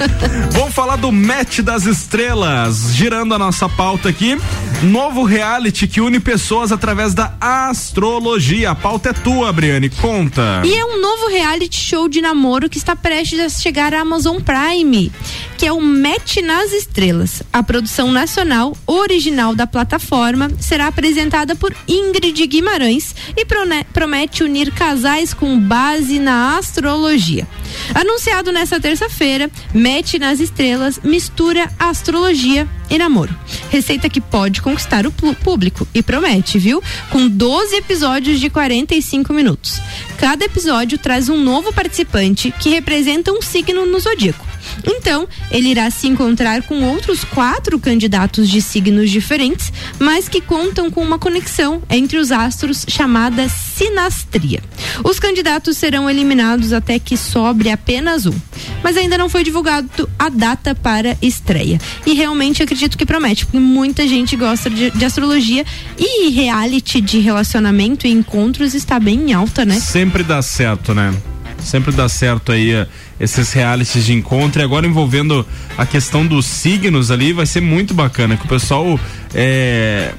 [0.52, 4.38] Vamos falar do match das estrelas, girando a nossa pauta aqui.
[4.82, 8.70] Novo reality que une pessoas através da astrologia.
[8.70, 10.62] A pauta é tua, Briane, conta.
[10.64, 14.38] E é um novo reality show de namoro que está prestes a chegar à Amazon
[14.40, 15.12] Prime,
[15.58, 17.42] que é o Match nas Estrelas.
[17.52, 23.44] A produção nacional original da plataforma será apresentada por Ingrid Guimarães e
[23.92, 24.93] promete unir casais
[25.36, 27.48] com base na astrologia.
[27.94, 33.36] Anunciado nesta terça-feira, Match nas Estrelas mistura astrologia e namoro.
[33.70, 36.82] Receita que pode conquistar o público e promete, viu?
[37.10, 39.80] Com 12 episódios de 45 minutos.
[40.16, 44.53] Cada episódio traz um novo participante que representa um signo no zodíaco.
[44.86, 50.90] Então, ele irá se encontrar com outros quatro candidatos de signos diferentes, mas que contam
[50.90, 54.62] com uma conexão entre os astros chamada sinastria.
[55.02, 58.34] Os candidatos serão eliminados até que sobre apenas um,
[58.82, 61.80] mas ainda não foi divulgado a data para estreia.
[62.06, 65.64] E realmente acredito que promete, porque muita gente gosta de, de astrologia
[65.98, 69.78] e reality de relacionamento e encontros está bem em alta, né?
[69.78, 71.14] Sempre dá certo, né?
[71.58, 72.86] Sempre dá certo aí eh,
[73.18, 75.46] esses realities de encontro e agora envolvendo
[75.78, 78.98] a questão dos signos ali vai ser muito bacana que o pessoal
[79.34, 80.12] é,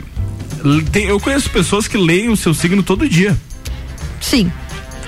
[0.91, 3.37] tem- eu conheço pessoas que leem o seu signo todo dia.
[4.19, 4.51] Sim.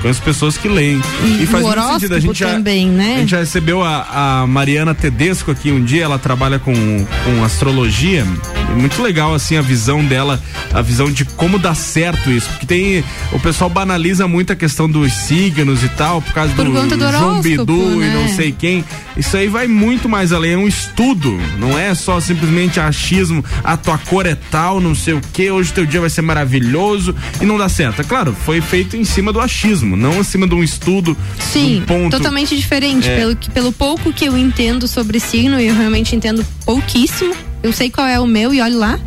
[0.01, 1.01] Conheço pessoas que leem.
[1.41, 2.15] E faz o muito sentido.
[2.15, 3.15] A gente já, também, né?
[3.15, 7.43] A gente já recebeu a, a Mariana Tedesco aqui um dia, ela trabalha com, com
[7.43, 8.25] astrologia.
[8.69, 10.41] E muito legal, assim, a visão dela,
[10.73, 12.47] a visão de como dá certo isso.
[12.49, 13.03] Porque tem.
[13.31, 17.11] O pessoal banaliza muito a questão dos signos e tal, por causa Por do, do
[17.11, 18.13] João Bidu e né?
[18.13, 18.83] não sei quem.
[19.15, 21.37] Isso aí vai muito mais além, é um estudo.
[21.57, 25.73] Não é só simplesmente achismo, a tua cor é tal, não sei o que, hoje
[25.73, 28.01] teu dia vai ser maravilhoso e não dá certo.
[28.01, 31.15] É claro, foi feito em cima do achismo, não em cima de um estudo.
[31.39, 32.17] Sim, um ponto.
[32.17, 33.07] totalmente diferente.
[33.07, 33.17] É.
[33.17, 37.35] Pelo, pelo pouco que eu entendo sobre signo, e eu realmente entendo pouquíssimo.
[37.63, 38.99] Eu sei qual é o meu e olhe lá.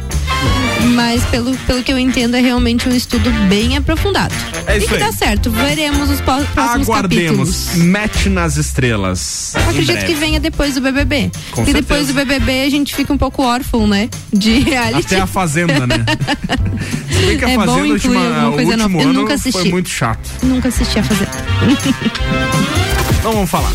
[0.94, 4.34] Mas pelo, pelo que eu entendo, é realmente um estudo bem aprofundado.
[4.66, 5.00] É e isso que aí.
[5.00, 5.50] dá certo.
[5.50, 7.66] Veremos os próximos Aguardemos.
[7.66, 7.76] capítulos.
[7.76, 9.52] Match nas estrelas.
[9.68, 11.30] Acredito que venha depois do BBB.
[11.50, 14.08] Com e depois do BBB a gente fica um pouco órfão, né?
[14.32, 15.06] De reality.
[15.06, 16.04] Até a Fazenda, né?
[17.12, 19.02] Se bem que a É bom Fazenda, incluir última, alguma coisa nova.
[19.02, 19.60] Eu nunca assisti.
[19.60, 20.30] foi muito chato.
[20.42, 21.28] Nunca assisti a fazer.
[23.20, 23.70] Então vamos falar.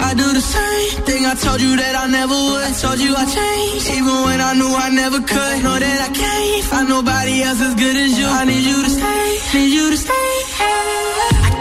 [0.03, 2.63] I do the same thing I told you that I never would.
[2.63, 5.63] I told you I changed, even when I knew I never could.
[5.63, 8.25] Know that I can't find nobody else as good as you.
[8.27, 10.29] I need you to stay, need you to stay.
[10.63, 10.65] I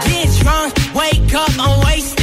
[0.07, 2.20] get drunk, wake up, I'm wasted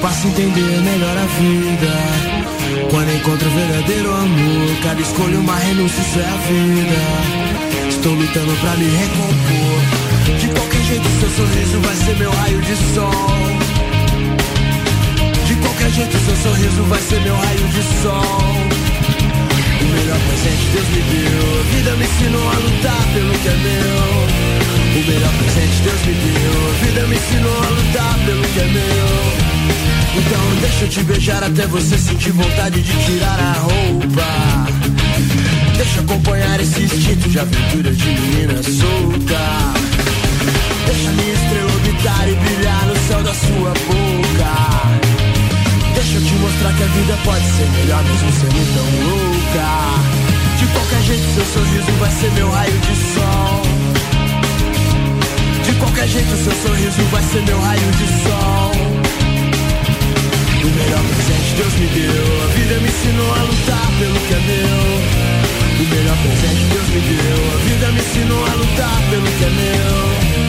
[0.00, 1.92] Passa a entender melhor a vida.
[2.90, 7.88] Quando encontra o verdadeiro amor, cada escolha uma renúncia, isso é a vida.
[7.88, 10.38] Estou lutando pra me recompor.
[10.38, 13.10] De qualquer jeito, seu sorriso vai ser meu raio de sol.
[15.46, 18.40] De qualquer jeito, seu sorriso vai ser meu raio de sol.
[19.80, 21.60] O melhor presente Deus me deu.
[21.60, 24.49] A vida me ensinou a lutar pelo que é meu.
[24.92, 26.68] O melhor presente Deus me deu.
[26.68, 29.50] A vida me ensinou a lutar pelo que é meu.
[30.16, 34.70] Então deixa eu te beijar até você sentir vontade de tirar a roupa.
[35.76, 39.80] Deixa eu acompanhar esse instinto de aventura de menina solta.
[40.86, 44.52] Deixa minha estrela orbitar e brilhar no céu da sua boca.
[45.94, 49.70] Deixa eu te mostrar que a vida pode ser melhor mesmo sendo tão louca.
[50.58, 53.49] De qualquer jeito, seu sorriso vai ser meu raio de sol.
[55.80, 58.72] Qualquer jeito, seu sorriso vai ser meu raio de sol.
[60.62, 62.44] O melhor presente Deus me deu.
[62.44, 65.20] A vida me ensinou a lutar pelo que é meu.
[65.80, 67.38] O melhor presente Deus me deu.
[67.52, 70.39] A vida me ensinou a lutar pelo que é meu.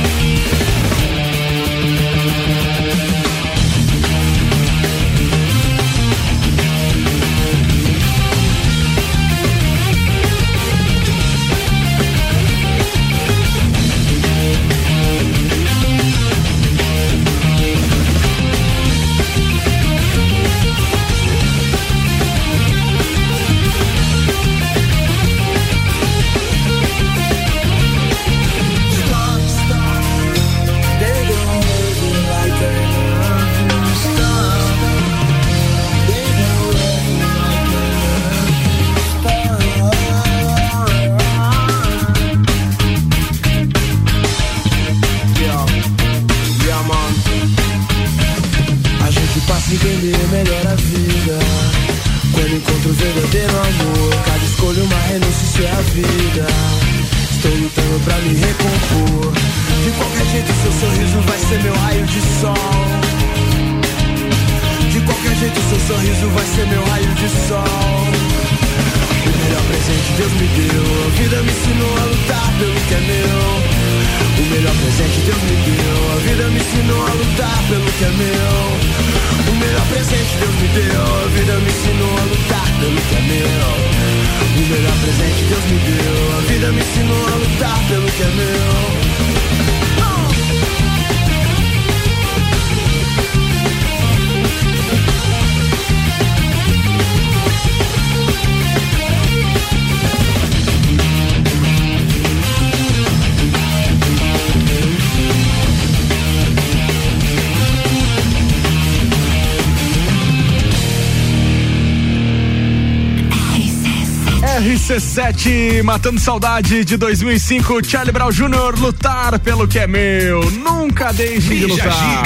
[115.31, 118.77] RC7, matando saudade de 2005, Charlie Brown Jr.
[118.77, 120.49] lutar pelo que é meu.
[120.51, 122.23] Nunca deixe de lutar.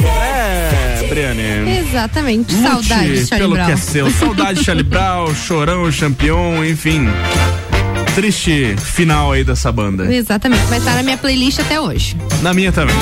[0.00, 1.78] É, Briane.
[1.78, 2.54] Exatamente.
[2.54, 2.88] Lute Saudade,
[3.26, 3.66] Charlie pelo Brown.
[3.66, 4.10] que é seu.
[4.10, 7.06] Saudade, Charlie Brown, Chorão, Champion, enfim.
[8.14, 10.12] Triste final aí dessa banda.
[10.12, 10.64] Exatamente.
[10.66, 12.16] Vai estar na minha playlist até hoje.
[12.42, 12.94] Na minha também.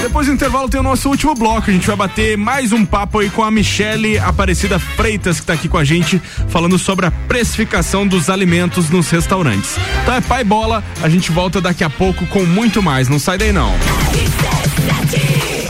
[0.00, 1.70] Depois do intervalo tem o nosso último bloco.
[1.70, 5.52] A gente vai bater mais um papo aí com a Michele Aparecida Freitas, que tá
[5.52, 6.20] aqui com a gente,
[6.52, 9.76] falando sobre a precificação dos alimentos nos restaurantes.
[10.02, 13.08] Então é pai bola, a gente volta daqui a pouco com muito mais.
[13.08, 13.72] Não sai daí não.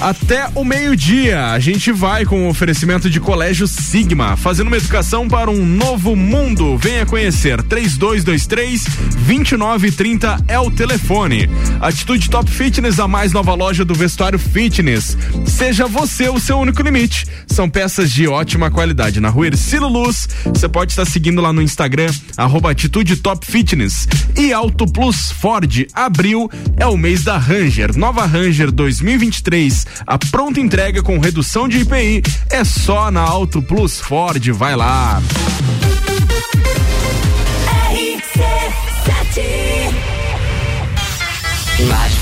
[0.03, 5.29] Até o meio-dia, a gente vai com o oferecimento de Colégio Sigma, fazendo uma educação
[5.29, 6.77] para um novo mundo.
[6.77, 7.63] Venha conhecer.
[7.63, 8.83] 3223
[9.25, 11.49] 2930 é o telefone.
[11.81, 15.17] Atitude Top Fitness, a mais nova loja do vestuário fitness.
[15.47, 17.25] Seja você o seu único limite.
[17.47, 19.21] São peças de ótima qualidade.
[19.21, 20.29] Na rua Ercilo Luz,
[20.63, 24.07] você pode estar seguindo lá no Instagram, arroba Atitude Top Fitness.
[24.37, 27.99] E Auto Plus Ford, abril é o mês da Ranger.
[27.99, 29.85] Nova Ranger 2023.
[30.07, 34.47] A pronta entrega com redução de IPI é só na Auto Plus Ford.
[34.53, 35.21] Vai lá.
[41.81, 42.22] Lages,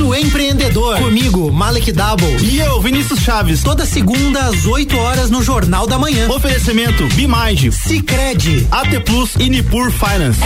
[0.00, 0.96] Pulso Empreendedor.
[0.96, 2.36] Comigo, Malek Double.
[2.42, 3.62] E eu, Vinícius Chaves.
[3.62, 6.30] Toda segunda às 8 horas no Jornal da Manhã.
[6.30, 10.40] Oferecimento Bimage, Cicred, AT Plus e Nipur Finance.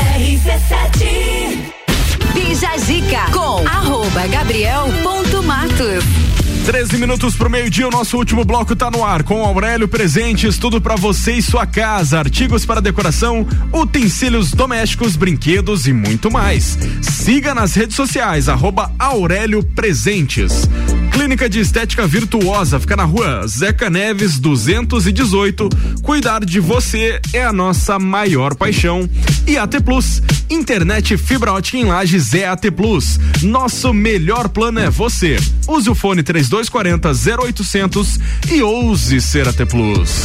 [2.35, 6.44] Bija Zica com arroba gabriel.matos.
[6.65, 10.81] 13 minutos pro meio-dia, o nosso último bloco tá no ar com Aurélio Presentes, tudo
[10.81, 16.79] para você e sua casa, artigos para decoração, utensílios domésticos, brinquedos e muito mais.
[17.03, 20.67] Siga nas redes sociais, arroba Aurélio Presentes.
[21.15, 25.69] Clínica de Estética Virtuosa, fica na rua Zeca Neves 218.
[26.03, 29.09] Cuidar de você é a nossa maior paixão.
[29.47, 30.21] E AT Plus,
[30.51, 33.21] internet fibra ótica em lajes é AT Plus.
[33.43, 35.37] Nosso melhor plano é você.
[35.69, 38.19] Use o fone 3240 0800
[38.51, 40.25] e ouse ser AT Plus.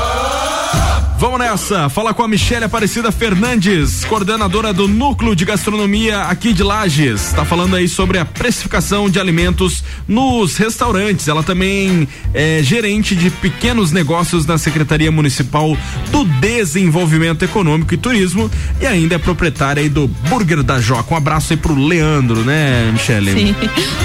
[1.21, 6.63] Vamos nessa, fala com a Michelle Aparecida Fernandes, coordenadora do Núcleo de Gastronomia aqui de
[6.63, 7.31] Lages.
[7.31, 11.27] Tá falando aí sobre a precificação de alimentos nos restaurantes.
[11.27, 15.77] Ela também é gerente de pequenos negócios na Secretaria Municipal
[16.09, 18.49] do Desenvolvimento Econômico e Turismo
[18.81, 21.13] e ainda é proprietária aí do Burger da Joca.
[21.13, 23.31] Um abraço aí pro Leandro, né, Michelle?
[23.31, 23.55] Sim,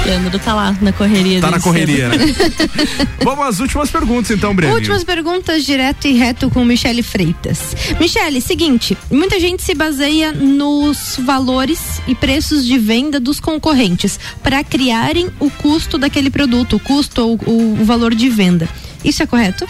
[0.04, 1.40] Leandro tá lá na correria.
[1.40, 2.26] Tá na correria, cedo.
[2.26, 3.08] né?
[3.24, 4.74] Vamos às últimas perguntas então, Breno.
[4.74, 7.74] Últimas perguntas direto e reto com Michele Freitas.
[7.98, 14.62] Michele, seguinte, muita gente se baseia nos valores e preços de venda dos concorrentes para
[14.64, 18.68] criarem o custo daquele produto, o custo ou o, valor de venda.
[19.04, 19.66] Isso é correto?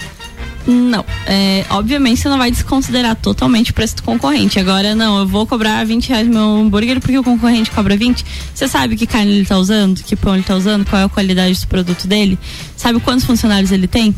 [0.67, 4.59] Não, é, obviamente você não vai desconsiderar totalmente o preço do concorrente.
[4.59, 8.25] Agora, não, eu vou cobrar 20 reais meu hambúrguer porque o concorrente cobra 20.
[8.53, 11.09] Você sabe que carne ele tá usando, que pão ele tá usando, qual é a
[11.09, 12.37] qualidade do produto dele?
[12.77, 14.15] Sabe quantos funcionários ele tem?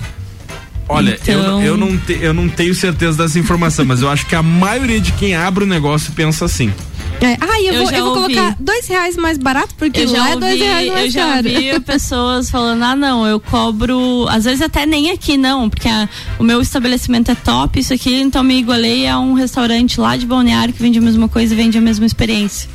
[0.89, 4.25] Olha, eu, Então- eu, não te- eu não tenho certeza dessa informação, mas eu acho
[4.27, 6.73] que a maioria de quem abre o negócio pensa assim.
[7.21, 10.13] É, ah, eu, Eu vou, já eu vou colocar dois reais mais barato, porque Eu
[10.13, 11.49] lá já é dois ouvi, reais mais eu já caro.
[11.49, 16.09] ouvi pessoas falando, ah não, eu cobro, às vezes até nem aqui não, porque a-
[16.39, 20.25] o meu estabelecimento é top, isso aqui, então me igualei a um restaurante lá de
[20.27, 22.69] Balneário que vende a mesma coisa e vende a mesma experiência.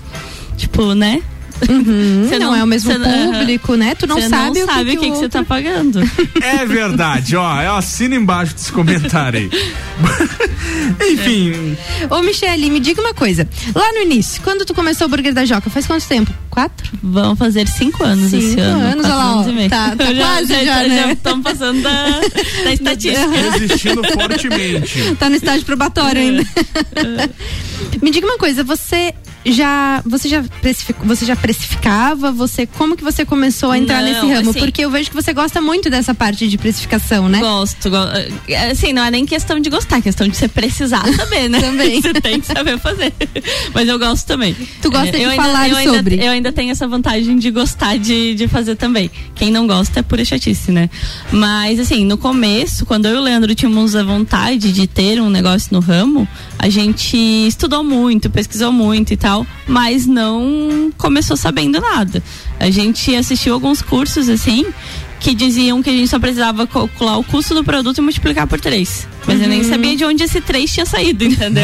[0.57, 1.21] Tipo, né?
[1.59, 3.95] Você não, é o mesmo público, né?
[3.95, 5.99] Tu não Você sabe o que sabe que o que, o que você tá pagando.
[6.41, 7.61] É verdade, ó.
[7.61, 9.49] Eu assino embaixo desse comentário aí.
[11.11, 11.77] Enfim,
[12.09, 13.47] Ô, Michele, me diga uma coisa.
[13.73, 16.31] Lá no início, quando tu começou o Burger da Joca, faz quanto tempo?
[16.49, 16.91] Quatro?
[17.01, 18.79] Vão fazer cinco anos Cinco esse ano.
[18.81, 19.43] anos, olha lá, ó.
[19.69, 21.11] Tá- tá quase já, né?
[21.13, 22.19] estamos passando da,
[22.63, 23.27] da estatística.
[23.29, 25.15] resistindo fortemente.
[25.15, 26.23] Tá no estágio probatório É.
[26.23, 26.43] ainda.
[28.01, 29.13] Me diga uma coisa, você
[29.45, 34.07] já você já precificou, você já precificava, você como que você começou a entrar Não,
[34.09, 34.49] nesse ramo?
[34.49, 37.39] assim- Porque eu vejo que você gosta muito dessa parte de precificação, né?
[37.39, 37.97] Gosto, go-
[38.71, 41.59] assim, não é nem questão de gostar, é questão de você precisar saber, né?
[41.61, 41.93] Também.
[42.03, 43.13] Você tem que saber fazer.
[43.73, 44.55] Mas eu gosto também.
[44.81, 46.15] Tu gosta É, de eu ainda- falar eu ainda- sobre.
[46.23, 49.09] eu ainda tenho essa vantagem de gostar de, de fazer também.
[49.35, 50.89] Quem não gosta é pura chatice, né?
[51.31, 55.29] Mas, assim, no começo, quando eu e o Leandro tínhamos a vontade de ter um
[55.29, 56.27] negócio no ramo,
[56.59, 57.15] a gente
[57.47, 62.21] estudou muito, pesquisou muito e tal, mas não começou sabendo nada.
[62.59, 64.65] A gente assistiu alguns cursos, assim,
[65.19, 68.59] que diziam que a gente só precisava calcular o custo do produto e multiplicar por
[68.59, 69.07] três.
[69.25, 69.69] Mas eu nem Uhum.
[69.69, 71.63] sabia de onde esse três tinha saído, entendeu?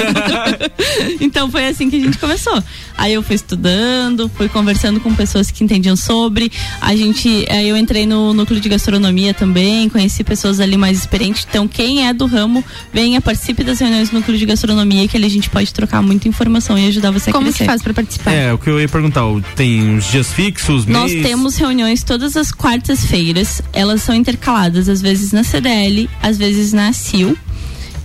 [1.19, 2.63] então foi assim que a gente começou.
[2.99, 6.51] Aí eu fui estudando, fui conversando com pessoas que entendiam sobre.
[6.81, 11.47] A gente, aí eu entrei no núcleo de gastronomia também, conheci pessoas ali mais experientes.
[11.49, 12.63] Então, quem é do ramo,
[12.93, 16.27] venha, participe das reuniões do núcleo de gastronomia, que ali a gente pode trocar muita
[16.27, 17.59] informação e ajudar você a Como crescer.
[17.59, 18.31] que faz para participar?
[18.33, 19.21] É, o que eu ia perguntar,
[19.55, 21.25] tem uns dias fixos, Nós mês?
[21.25, 23.61] temos reuniões todas as quartas-feiras.
[23.71, 27.37] Elas são intercaladas, às vezes na CDL, às vezes na CIL.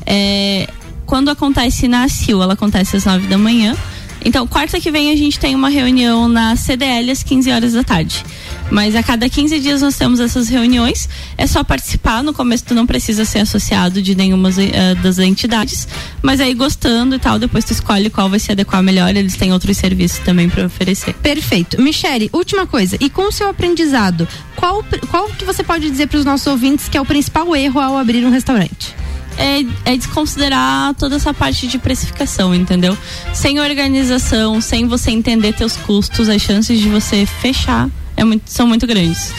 [0.07, 0.69] É,
[1.07, 3.77] quando acontece na CIL, ela acontece às 9 da manhã.
[4.25, 7.85] Então, quarta que vem a gente tem uma reunião na CDL às 15 horas da
[7.85, 8.25] tarde.
[8.71, 11.09] Mas a cada 15 dias nós temos essas reuniões.
[11.37, 12.23] É só participar.
[12.23, 15.87] No começo tu não precisa ser associado de nenhuma eh, das entidades.
[16.23, 19.15] Mas aí gostando e tal, depois tu escolhe qual vai se adequar melhor.
[19.15, 21.15] Eles têm outros serviços também para oferecer.
[21.15, 21.81] Perfeito.
[21.81, 22.97] Michele, última coisa.
[23.01, 24.27] E com o seu aprendizado,
[24.57, 27.81] qual, qual que você pode dizer para os nossos ouvintes que é o principal erro
[27.81, 29.04] ao abrir um restaurante?
[29.39, 32.97] É, é desconsiderar toda essa parte de precificação, entendeu?
[33.33, 38.67] Sem organização, sem você entender teus custos, as chances de você fechar é muito- são
[38.67, 39.33] muito grandes.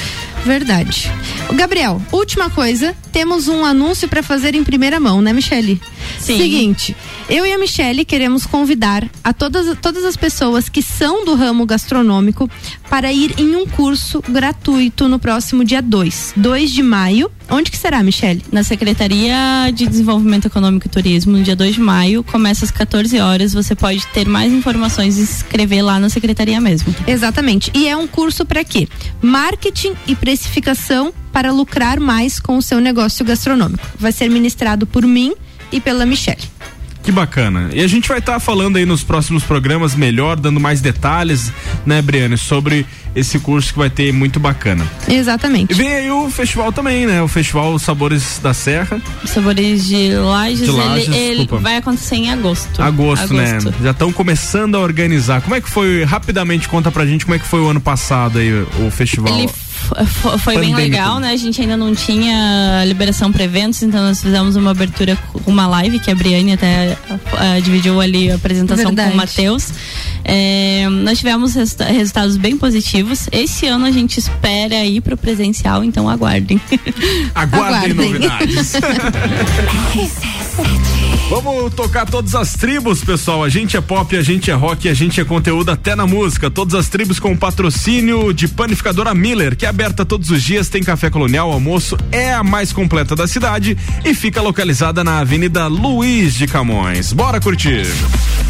[0.45, 1.11] Verdade.
[1.53, 5.81] Gabriel, última coisa, temos um anúncio para fazer em primeira mão, né, Michele?
[6.19, 6.37] Sim.
[6.37, 6.95] Seguinte,
[7.29, 11.65] eu e a Michele queremos convidar a todas, todas as pessoas que são do ramo
[11.65, 12.49] gastronômico
[12.89, 17.31] para ir em um curso gratuito no próximo dia 2, 2 de maio.
[17.49, 18.43] Onde que será, Michele?
[18.51, 19.35] Na Secretaria
[19.73, 23.53] de Desenvolvimento Econômico e Turismo, no dia 2 de maio, começa às 14 horas.
[23.53, 26.93] Você pode ter mais informações e se inscrever lá na secretaria mesmo.
[27.07, 27.71] Exatamente.
[27.73, 28.87] E é um curso para quê?
[29.21, 33.85] Marketing e precificação para lucrar mais com o seu negócio gastronômico.
[33.99, 35.33] Vai ser ministrado por mim
[35.71, 36.55] e pela Michele.
[37.05, 37.69] Que bacana.
[37.71, 41.51] E a gente vai estar falando aí nos próximos programas melhor, dando mais detalhes,
[41.85, 42.83] né, Briane, sobre
[43.15, 44.83] esse curso que vai ter muito bacana.
[45.07, 45.71] Exatamente.
[45.71, 47.21] E vem aí o festival também, né?
[47.21, 48.99] O Festival Sabores da Serra.
[49.23, 52.81] Sabores de Lages, De Lages, ele, ele vai acontecer em agosto.
[52.81, 53.59] Agosto, né?
[53.83, 55.41] Já estão começando a organizar.
[55.41, 58.39] Como é que foi, rapidamente, conta pra gente como é que foi o ano passado
[58.39, 59.31] aí, o festival?
[59.37, 59.47] Ele
[60.39, 61.31] foi bem legal, né?
[61.31, 65.67] A gente ainda não tinha liberação para eventos, então nós fizemos uma abertura com uma
[65.67, 69.09] live que a Briane até ah, dividiu ali a apresentação Verdade.
[69.09, 69.69] com o Matheus.
[70.23, 73.27] É, nós tivemos resulta- resultados bem positivos.
[73.31, 76.59] Esse ano a gente espera ir pro presencial, então aguardem.
[77.35, 78.73] Aguardem novidades.
[81.27, 83.43] Vamos tocar todas as tribos, pessoal.
[83.43, 86.51] A gente é pop, a gente é rock, a gente é conteúdo até na música.
[86.51, 90.83] Todas as tribos com patrocínio de panificadora Miller, que é aberta todos os dias, tem
[90.83, 96.35] café colonial, almoço, é a mais completa da cidade e fica localizada na Avenida Luiz
[96.35, 97.11] de Camões.
[97.11, 97.87] Bora curtir.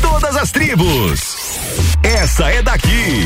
[0.01, 1.37] Todas as tribos.
[2.03, 3.25] Essa é daqui.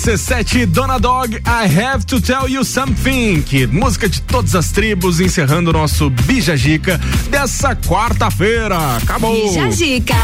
[0.00, 3.42] RC7 Dona Dog, I Have to Tell You Something.
[3.42, 6.98] Que música de todas as tribos, encerrando o nosso Bija Gica
[7.28, 8.96] dessa quarta-feira.
[8.96, 9.34] Acabou.
[9.34, 10.14] Bija Gica.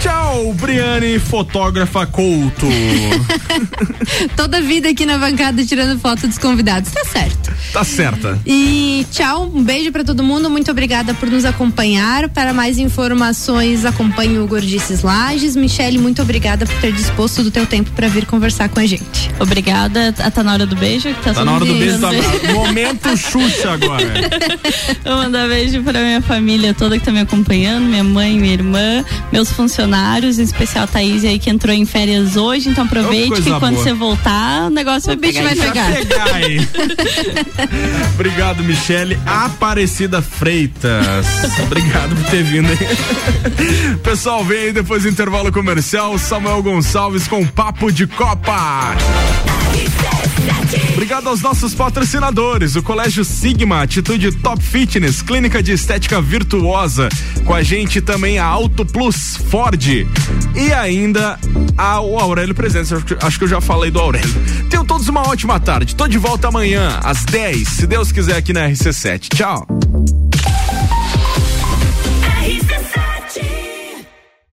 [0.00, 2.66] Tchau, Briane, fotógrafa couto.
[4.34, 7.41] Toda vida aqui na bancada tirando foto dos convidados, tá certo.
[7.72, 8.38] Tá certa.
[8.46, 10.50] E tchau, um beijo pra todo mundo.
[10.50, 12.28] Muito obrigada por nos acompanhar.
[12.28, 15.56] Para mais informações, acompanhe o Gordices Lages.
[15.56, 19.30] Michele, muito obrigada por ter disposto do teu tempo pra vir conversar com a gente.
[19.38, 20.12] Obrigada.
[20.12, 21.08] Tá na hora do beijo?
[21.08, 22.10] que Tá todo na hora do beijo, tá
[22.52, 24.30] momento Xuxa agora.
[25.04, 29.04] Vou mandar beijo pra minha família toda que tá me acompanhando, minha mãe, minha irmã,
[29.32, 33.42] meus funcionários, em especial a Thaís aí que entrou em férias hoje, então aproveite coisa
[33.42, 33.84] que quando boa.
[33.84, 35.54] você voltar, o negócio vai bicho pegar.
[35.54, 36.68] vai Vai pegar aí.
[38.14, 41.26] Obrigado, Michele Aparecida Freitas.
[41.60, 43.96] Obrigado por ter vindo aí.
[44.02, 46.18] Pessoal, vem aí depois do intervalo comercial.
[46.18, 48.96] Samuel Gonçalves com Papo de Copa.
[50.92, 57.08] Obrigado aos nossos patrocinadores, o Colégio Sigma, Atitude Top Fitness, Clínica de Estética Virtuosa.
[57.44, 59.84] Com a gente também a Auto Plus Ford.
[60.54, 61.38] E ainda
[61.76, 62.92] a, o Aurélio Presentes.
[62.92, 64.30] Acho que- Acho que eu já falei do Aurélio.
[64.70, 65.94] Tenham todos uma ótima tarde.
[65.96, 69.28] Tô de volta amanhã, às 10, se Deus quiser, aqui na RC7.
[69.34, 69.66] Tchau.